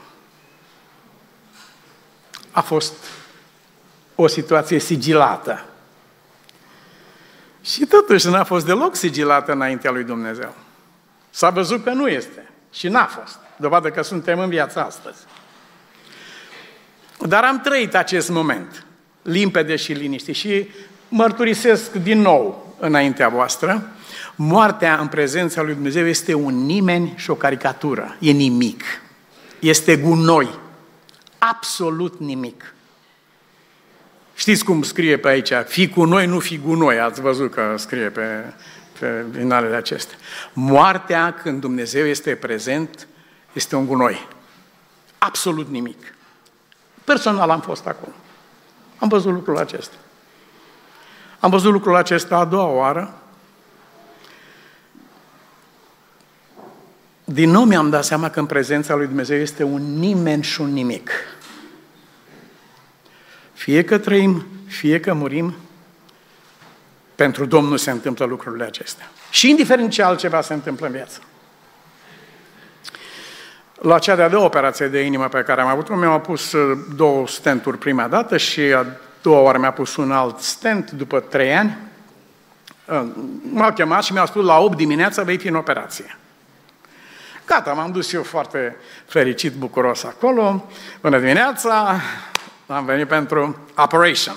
A 2.51 2.61
fost 2.61 2.93
o 4.21 4.27
situație 4.27 4.79
sigilată. 4.79 5.65
Și 7.61 7.85
totuși 7.85 8.27
n-a 8.27 8.43
fost 8.43 8.65
deloc 8.65 8.95
sigilată 8.95 9.51
înaintea 9.51 9.91
lui 9.91 10.03
Dumnezeu. 10.03 10.55
S-a 11.29 11.49
văzut 11.49 11.83
că 11.83 11.89
nu 11.89 12.07
este. 12.07 12.49
Și 12.71 12.87
n-a 12.87 13.05
fost. 13.05 13.39
Dovadă 13.55 13.89
că 13.89 14.01
suntem 14.01 14.39
în 14.39 14.49
viața 14.49 14.81
astăzi. 14.81 15.17
Dar 17.19 17.43
am 17.43 17.61
trăit 17.61 17.95
acest 17.95 18.29
moment, 18.29 18.85
limpede 19.21 19.75
și 19.75 19.93
liniște, 19.93 20.31
și 20.31 20.69
mărturisesc 21.09 21.91
din 21.91 22.21
nou 22.21 22.75
înaintea 22.79 23.29
voastră, 23.29 23.89
moartea 24.35 24.97
în 24.97 25.07
prezența 25.07 25.61
lui 25.61 25.73
Dumnezeu 25.73 26.07
este 26.07 26.33
un 26.33 26.65
nimeni 26.65 27.13
și 27.15 27.29
o 27.29 27.35
caricatură. 27.35 28.15
E 28.19 28.31
nimic. 28.31 28.83
Este 29.59 29.97
gunoi. 29.97 30.59
Absolut 31.37 32.19
nimic. 32.19 32.73
Știți 34.39 34.63
cum 34.63 34.83
scrie 34.83 35.17
pe 35.17 35.27
aici? 35.27 35.51
Fi 35.65 35.87
cu 35.87 36.03
noi, 36.03 36.25
nu 36.25 36.39
fi 36.39 36.57
gunoi. 36.57 36.99
Ați 36.99 37.21
văzut 37.21 37.51
că 37.51 37.73
scrie 37.77 38.09
pe, 38.09 38.53
pe 38.99 39.25
vinalele 39.29 39.75
acestea. 39.75 40.17
Moartea, 40.53 41.33
când 41.33 41.61
Dumnezeu 41.61 42.05
este 42.05 42.35
prezent, 42.35 43.07
este 43.53 43.75
un 43.75 43.85
gunoi. 43.85 44.27
Absolut 45.17 45.69
nimic. 45.69 46.13
Personal 47.03 47.49
am 47.49 47.61
fost 47.61 47.87
acolo. 47.87 48.11
Am 48.97 49.07
văzut 49.07 49.33
lucrul 49.33 49.57
acesta. 49.57 49.95
Am 51.39 51.49
văzut 51.49 51.71
lucrul 51.71 51.95
acesta 51.95 52.37
a 52.37 52.45
doua 52.45 52.67
oară. 52.67 53.13
Din 57.23 57.49
nou 57.49 57.63
mi-am 57.63 57.89
dat 57.89 58.05
seama 58.05 58.29
că 58.29 58.39
în 58.39 58.45
prezența 58.45 58.95
lui 58.95 59.07
Dumnezeu 59.07 59.37
este 59.37 59.63
un 59.63 59.99
nimeni 59.99 60.43
și 60.43 60.61
un 60.61 60.73
nimic. 60.73 61.11
Fie 63.59 63.83
că 63.83 63.97
trăim, 63.97 64.45
fie 64.67 64.99
că 64.99 65.13
murim, 65.13 65.55
pentru 67.15 67.45
Domnul 67.45 67.77
se 67.77 67.91
întâmplă 67.91 68.25
lucrurile 68.25 68.63
acestea. 68.63 69.11
Și 69.29 69.49
indiferent 69.49 69.91
ce 69.91 70.03
altceva 70.03 70.41
se 70.41 70.53
întâmplă 70.53 70.85
în 70.85 70.91
viață. 70.91 71.19
La 73.81 73.99
cea 73.99 74.15
de-a 74.15 74.29
doua 74.29 74.43
operație 74.43 74.87
de 74.87 74.99
inimă 74.99 75.27
pe 75.27 75.41
care 75.41 75.61
am 75.61 75.67
avut-o, 75.67 75.95
mi-au 75.95 76.19
pus 76.19 76.51
uh, 76.51 76.77
două 76.95 77.27
stenturi 77.27 77.77
prima 77.77 78.07
dată 78.07 78.37
și 78.37 78.59
a 78.59 78.85
doua 79.21 79.39
oară 79.39 79.57
mi-a 79.57 79.71
pus 79.71 79.95
un 79.95 80.11
alt 80.11 80.39
stent 80.39 80.91
după 80.91 81.19
trei 81.19 81.55
ani. 81.55 81.77
Uh, 82.85 83.07
m-au 83.51 83.73
chemat 83.73 84.03
și 84.03 84.13
mi-au 84.13 84.25
spus 84.25 84.45
la 84.45 84.57
8 84.57 84.77
dimineața 84.77 85.23
vei 85.23 85.37
fi 85.37 85.47
în 85.47 85.55
operație. 85.55 86.17
Gata, 87.45 87.73
m-am 87.73 87.91
dus 87.91 88.13
eu 88.13 88.23
foarte 88.23 88.75
fericit, 89.05 89.53
bucuros 89.53 90.03
acolo. 90.03 90.69
Bună 91.01 91.19
dimineața, 91.19 92.01
am 92.69 92.85
venit 92.85 93.07
pentru 93.07 93.57
operation. 93.75 94.35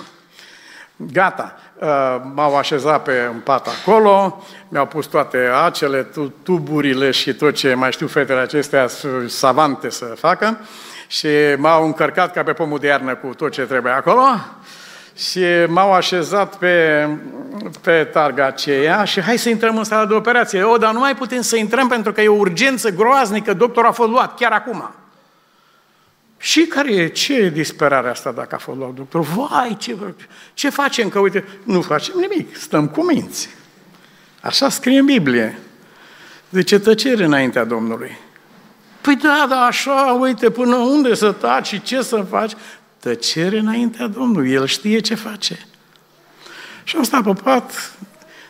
Gata, 0.95 1.57
uh, 1.79 2.21
m-au 2.33 2.57
așezat 2.57 3.03
pe 3.03 3.29
un 3.33 3.39
pat 3.39 3.67
acolo, 3.67 4.43
mi-au 4.69 4.85
pus 4.85 5.05
toate 5.05 5.37
acele, 5.65 6.07
tuburile 6.43 7.11
și 7.11 7.33
tot 7.33 7.53
ce 7.53 7.73
mai 7.73 7.91
știu 7.91 8.07
fetele 8.07 8.39
acestea 8.39 8.87
savante 9.27 9.89
să 9.89 10.05
facă 10.05 10.57
și 11.07 11.27
m-au 11.57 11.85
încărcat 11.85 12.33
ca 12.33 12.43
pe 12.43 12.53
pomul 12.53 12.79
de 12.79 12.87
iarnă 12.87 13.15
cu 13.15 13.27
tot 13.27 13.51
ce 13.51 13.61
trebuie 13.61 13.93
acolo 13.93 14.23
și 15.15 15.43
m-au 15.67 15.93
așezat 15.93 16.55
pe, 16.55 17.07
pe 17.81 18.03
targa 18.03 18.45
aceea 18.45 19.03
și 19.03 19.21
hai 19.21 19.37
să 19.37 19.49
intrăm 19.49 19.77
în 19.77 19.83
sala 19.83 20.05
de 20.05 20.13
operație. 20.13 20.63
O, 20.63 20.77
dar 20.77 20.93
nu 20.93 20.99
mai 20.99 21.15
putem 21.15 21.41
să 21.41 21.55
intrăm 21.55 21.87
pentru 21.87 22.11
că 22.11 22.21
e 22.21 22.27
o 22.27 22.37
urgență 22.37 22.89
groaznică, 22.89 23.53
doctorul 23.53 23.89
a 23.89 23.93
fost 23.93 24.09
luat 24.09 24.37
chiar 24.37 24.51
acum. 24.51 24.93
Și 26.43 26.61
care 26.61 26.93
e, 26.93 27.07
ce 27.07 27.33
e 27.33 27.49
disperarea 27.49 28.11
asta 28.11 28.31
dacă 28.31 28.55
a 28.55 28.57
fost 28.57 28.77
luat 28.77 28.93
doctor? 28.93 29.21
Vai, 29.21 29.75
ce, 29.79 29.97
ce 30.53 30.69
facem? 30.69 31.09
Că 31.09 31.19
uite, 31.19 31.47
nu 31.63 31.81
facem 31.81 32.13
nimic, 32.19 32.55
stăm 32.55 32.87
cu 32.87 33.05
minți. 33.05 33.49
Așa 34.41 34.69
scrie 34.69 34.99
în 34.99 35.05
Biblie. 35.05 35.59
De 36.49 36.63
ce 36.63 36.79
tăcere 36.79 37.23
înaintea 37.23 37.63
Domnului? 37.63 38.17
Păi 39.01 39.15
da, 39.15 39.45
da, 39.49 39.61
așa, 39.61 40.17
uite, 40.19 40.49
până 40.49 40.75
unde 40.75 41.13
să 41.13 41.31
taci 41.31 41.67
și 41.67 41.81
ce 41.81 42.01
să 42.01 42.25
faci? 42.29 42.51
Tăcere 42.99 43.57
înaintea 43.57 44.07
Domnului, 44.07 44.51
El 44.51 44.65
știe 44.65 44.99
ce 44.99 45.15
face. 45.15 45.65
Și 46.83 46.95
am 46.95 47.03
stat 47.03 47.23
pe 47.23 47.33
pat 47.43 47.95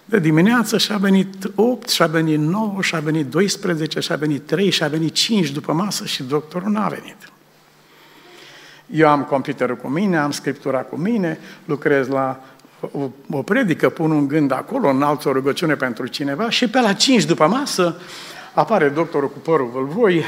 de 0.06 0.20
dimineață 0.20 0.78
și 0.78 0.92
a 0.92 0.98
venit 0.98 1.52
8, 1.56 1.90
și 1.90 2.02
a 2.02 2.08
venit 2.08 2.40
9, 2.40 2.82
și 2.82 2.96
a 2.96 3.00
venit 3.00 3.30
12, 3.30 4.00
și 4.00 4.12
a 4.12 4.16
venit 4.16 4.46
3, 4.46 4.70
și 4.70 4.84
a 4.84 4.88
venit 4.88 5.14
5 5.14 5.50
după 5.50 5.74
masă 5.74 6.06
și 6.06 6.24
doctorul 6.24 6.72
n-a 6.72 6.88
venit. 6.88 7.33
Eu 8.94 9.10
am 9.10 9.24
computerul 9.24 9.76
cu 9.76 9.88
mine, 9.88 10.18
am 10.18 10.32
scriptura 10.32 10.80
cu 10.80 10.96
mine, 10.96 11.40
lucrez 11.66 12.08
la 12.08 12.44
o, 12.92 13.10
o 13.30 13.42
predică, 13.42 13.90
pun 13.90 14.12
un 14.12 14.28
gând 14.28 14.52
acolo, 14.52 14.90
înalți 14.90 15.28
o 15.28 15.32
rugăciune 15.32 15.76
pentru 15.76 16.08
cineva 16.08 16.50
și 16.50 16.70
pe 16.70 16.80
la 16.80 16.94
5 16.94 17.24
după 17.24 17.48
masă 17.48 17.96
apare 18.54 18.90
doctorul 18.90 19.30
cu 19.30 19.38
părul 19.38 19.70
vâlvoi, 19.74 20.24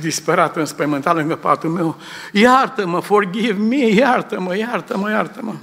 disperat, 0.00 0.56
înspăimântat 0.56 1.14
lângă 1.14 1.36
patul 1.36 1.70
meu, 1.70 1.96
iartă-mă, 2.32 3.00
forgive 3.00 3.62
me, 3.62 3.86
iartă-mă, 3.86 4.56
iartă-mă, 4.56 5.10
iartă-mă. 5.10 5.54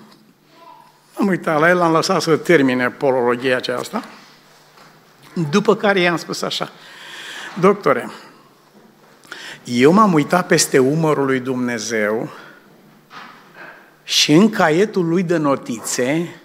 Am 1.20 1.28
uitat 1.28 1.60
la 1.60 1.70
el, 1.70 1.82
am 1.82 1.92
lăsat 1.92 2.22
să 2.22 2.38
termine 2.38 2.90
polologia 2.90 3.56
aceasta, 3.56 4.04
după 5.50 5.76
care 5.76 6.00
i-am 6.00 6.18
spus 6.18 6.42
așa, 6.42 6.70
doctore, 7.60 8.10
eu 9.66 9.92
m-am 9.92 10.14
uitat 10.14 10.48
peste 10.48 10.80
umărul 10.80 11.26
lui 11.26 11.40
Dumnezeu 11.40 12.30
și 14.04 14.32
în 14.32 14.50
caietul 14.50 15.08
lui 15.08 15.24
de 15.24 15.38
notițe 15.38 16.36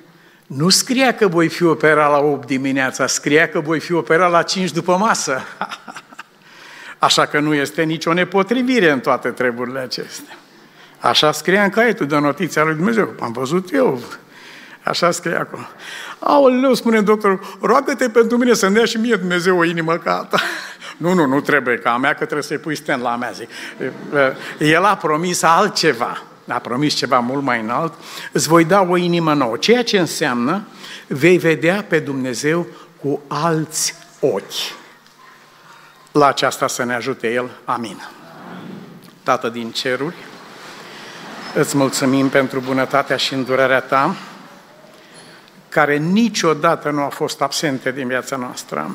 nu 0.47 0.68
scria 0.68 1.14
că 1.14 1.29
voi 1.29 1.49
fi 1.49 1.64
operat 1.64 2.11
la 2.11 2.18
8 2.18 2.47
dimineața, 2.47 3.07
scria 3.07 3.49
că 3.49 3.61
voi 3.61 3.81
fi 3.81 3.93
operat 3.93 4.31
la 4.31 4.43
5 4.43 4.71
după 4.71 4.97
masă. 4.97 5.41
Așa 6.99 7.27
că 7.27 7.41
nu 7.41 7.55
este 7.55 7.83
nicio 7.83 8.12
nepotrivire 8.12 8.91
în 8.91 9.01
toate 9.01 9.29
treburile 9.29 9.79
acestea. 9.79 10.37
Așa 10.99 11.33
scria 11.33 11.62
în 11.62 11.71
caietul 11.71 12.07
de 12.07 12.18
notiția 12.18 12.64
lui 12.64 12.75
Dumnezeu. 12.75 13.14
Am 13.21 13.33
văzut 13.33 13.73
eu. 13.73 14.03
Așa 14.83 15.11
scrie 15.11 15.37
acolo. 15.37 15.62
Aoleu, 16.18 16.75
spune 16.75 17.01
doctorul, 17.01 17.59
roagă-te 17.61 18.09
pentru 18.09 18.37
mine 18.37 18.53
să-mi 18.53 18.75
dea 18.75 18.85
și 18.85 18.97
mie 18.97 19.16
Dumnezeu 19.16 19.59
o 19.59 19.64
inimă 19.64 19.97
ca 19.97 20.18
a 20.18 20.25
ta. 20.25 20.41
Nu, 21.01 21.13
nu, 21.13 21.27
nu 21.27 21.41
trebuie 21.41 21.77
ca 21.77 21.93
a 21.93 21.97
mea, 21.97 22.11
că 22.11 22.25
trebuie 22.25 22.43
să-i 22.43 22.59
pui 22.59 22.75
stand 22.75 23.03
la 23.03 23.17
mea, 23.17 23.31
zic. 23.31 23.49
El 24.59 24.85
a 24.85 24.97
promis 24.97 25.43
altceva, 25.43 26.23
a 26.49 26.59
promis 26.59 26.95
ceva 26.95 27.19
mult 27.19 27.43
mai 27.43 27.61
înalt, 27.61 27.93
îți 28.33 28.49
voi 28.49 28.65
da 28.65 28.81
o 28.81 28.97
inimă 28.97 29.35
nouă, 29.35 29.57
ceea 29.57 29.85
ce 29.85 29.99
înseamnă 29.99 30.67
vei 31.07 31.39
vedea 31.39 31.85
pe 31.89 31.99
Dumnezeu 31.99 32.67
cu 33.03 33.21
alți 33.29 33.95
ochi. 34.21 34.79
La 36.13 36.27
aceasta 36.27 36.67
să 36.67 36.85
ne 36.85 36.95
ajute 36.95 37.33
El. 37.33 37.51
Amin. 37.65 38.03
Tată 39.23 39.49
din 39.49 39.71
ceruri, 39.71 40.17
îți 41.55 41.77
mulțumim 41.77 42.29
pentru 42.29 42.61
bunătatea 42.61 43.17
și 43.17 43.35
îndurarea 43.35 43.81
Ta, 43.81 44.17
care 45.69 45.97
niciodată 45.97 46.91
nu 46.91 47.03
a 47.03 47.09
fost 47.09 47.41
absente 47.41 47.93
din 47.93 48.07
viața 48.07 48.37
noastră. 48.37 48.91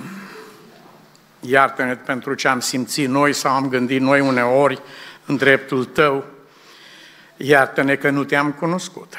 Iartă-ne 1.48 1.96
pentru 1.96 2.34
ce 2.34 2.48
am 2.48 2.60
simțit 2.60 3.10
noi 3.10 3.34
sau 3.34 3.54
am 3.54 3.70
gândit 3.70 4.02
noi 4.02 4.20
uneori 4.20 4.82
în 5.26 5.36
dreptul 5.36 5.86
Tău. 5.86 6.26
Iartă-ne 7.38 7.96
că 7.96 8.10
nu 8.10 8.24
Te-am 8.24 8.52
cunoscut. 8.52 9.14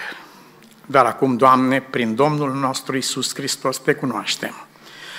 Dar 0.87 1.05
acum, 1.05 1.37
Doamne, 1.37 1.81
prin 1.81 2.15
Domnul 2.15 2.53
nostru 2.53 2.97
Isus 2.97 3.35
Hristos 3.35 3.79
Te 3.79 3.95
cunoaștem. 3.95 4.67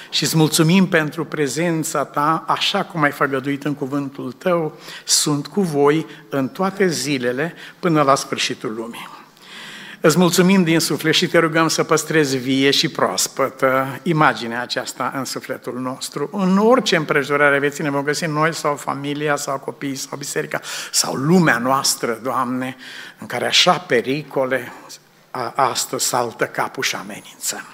Și 0.09 0.23
îți 0.23 0.37
mulțumim 0.37 0.87
pentru 0.87 1.25
prezența 1.25 2.05
Ta, 2.05 2.43
așa 2.47 2.83
cum 2.83 3.01
ai 3.01 3.11
făgăduit 3.11 3.65
în 3.65 3.73
cuvântul 3.73 4.31
Tău, 4.31 4.77
sunt 5.05 5.47
cu 5.47 5.61
voi 5.61 6.05
în 6.29 6.47
toate 6.47 6.87
zilele 6.87 7.53
până 7.79 8.01
la 8.01 8.15
sfârșitul 8.15 8.73
lumii. 8.73 9.16
Îți 10.07 10.17
mulțumim 10.17 10.63
din 10.63 10.79
suflet 10.79 11.13
și 11.13 11.27
te 11.27 11.37
rugăm 11.37 11.67
să 11.67 11.83
păstrezi 11.83 12.37
vie 12.37 12.71
și 12.71 12.87
proaspătă 12.87 13.99
imaginea 14.03 14.61
aceasta 14.61 15.11
în 15.15 15.25
sufletul 15.25 15.79
nostru. 15.79 16.29
În 16.31 16.57
orice 16.57 16.95
împrejurare 16.95 17.59
vieții 17.59 17.83
ne 17.83 17.89
vom 17.89 18.03
găsi 18.03 18.25
noi 18.25 18.53
sau 18.53 18.75
familia 18.75 19.35
sau 19.35 19.57
copiii 19.57 19.95
sau 19.95 20.17
biserica 20.17 20.61
sau 20.91 21.13
lumea 21.13 21.57
noastră, 21.57 22.19
Doamne, 22.23 22.75
în 23.19 23.27
care 23.27 23.45
așa 23.45 23.73
pericole 23.77 24.71
astăzi 25.55 26.05
saltă 26.05 26.45
capul 26.45 26.83
și 26.83 26.95
amenință. 26.95 27.65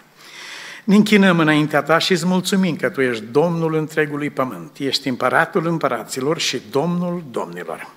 Ne 0.84 0.96
închinăm 0.96 1.40
înaintea 1.40 1.82
Ta 1.82 1.98
și 1.98 2.12
îți 2.12 2.26
mulțumim 2.26 2.76
că 2.76 2.90
Tu 2.90 3.02
ești 3.02 3.24
Domnul 3.24 3.76
întregului 3.76 4.30
pământ, 4.30 4.78
ești 4.78 5.08
împăratul 5.08 5.68
împăraților 5.68 6.40
și 6.40 6.62
Domnul 6.72 7.24
domnilor. 7.32 7.88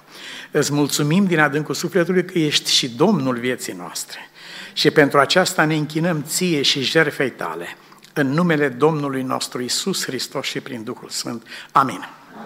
Îți 0.59 0.73
mulțumim 0.73 1.25
din 1.25 1.39
adâncul 1.39 1.75
sufletului 1.75 2.25
că 2.25 2.39
ești 2.39 2.71
și 2.71 2.89
Domnul 2.89 3.39
vieții 3.39 3.73
noastre. 3.73 4.31
Și 4.73 4.91
pentru 4.91 5.19
aceasta 5.19 5.65
ne 5.65 5.75
închinăm 5.75 6.23
ție 6.23 6.63
și 6.63 6.81
jerfei 6.81 7.31
tale, 7.31 7.77
în 8.13 8.27
numele 8.27 8.69
Domnului 8.69 9.23
nostru 9.23 9.63
Isus 9.63 10.05
Hristos 10.05 10.47
și 10.47 10.61
prin 10.61 10.85
Duhul 10.85 11.09
Sfânt. 11.09 11.47
Amin. 11.73 12.09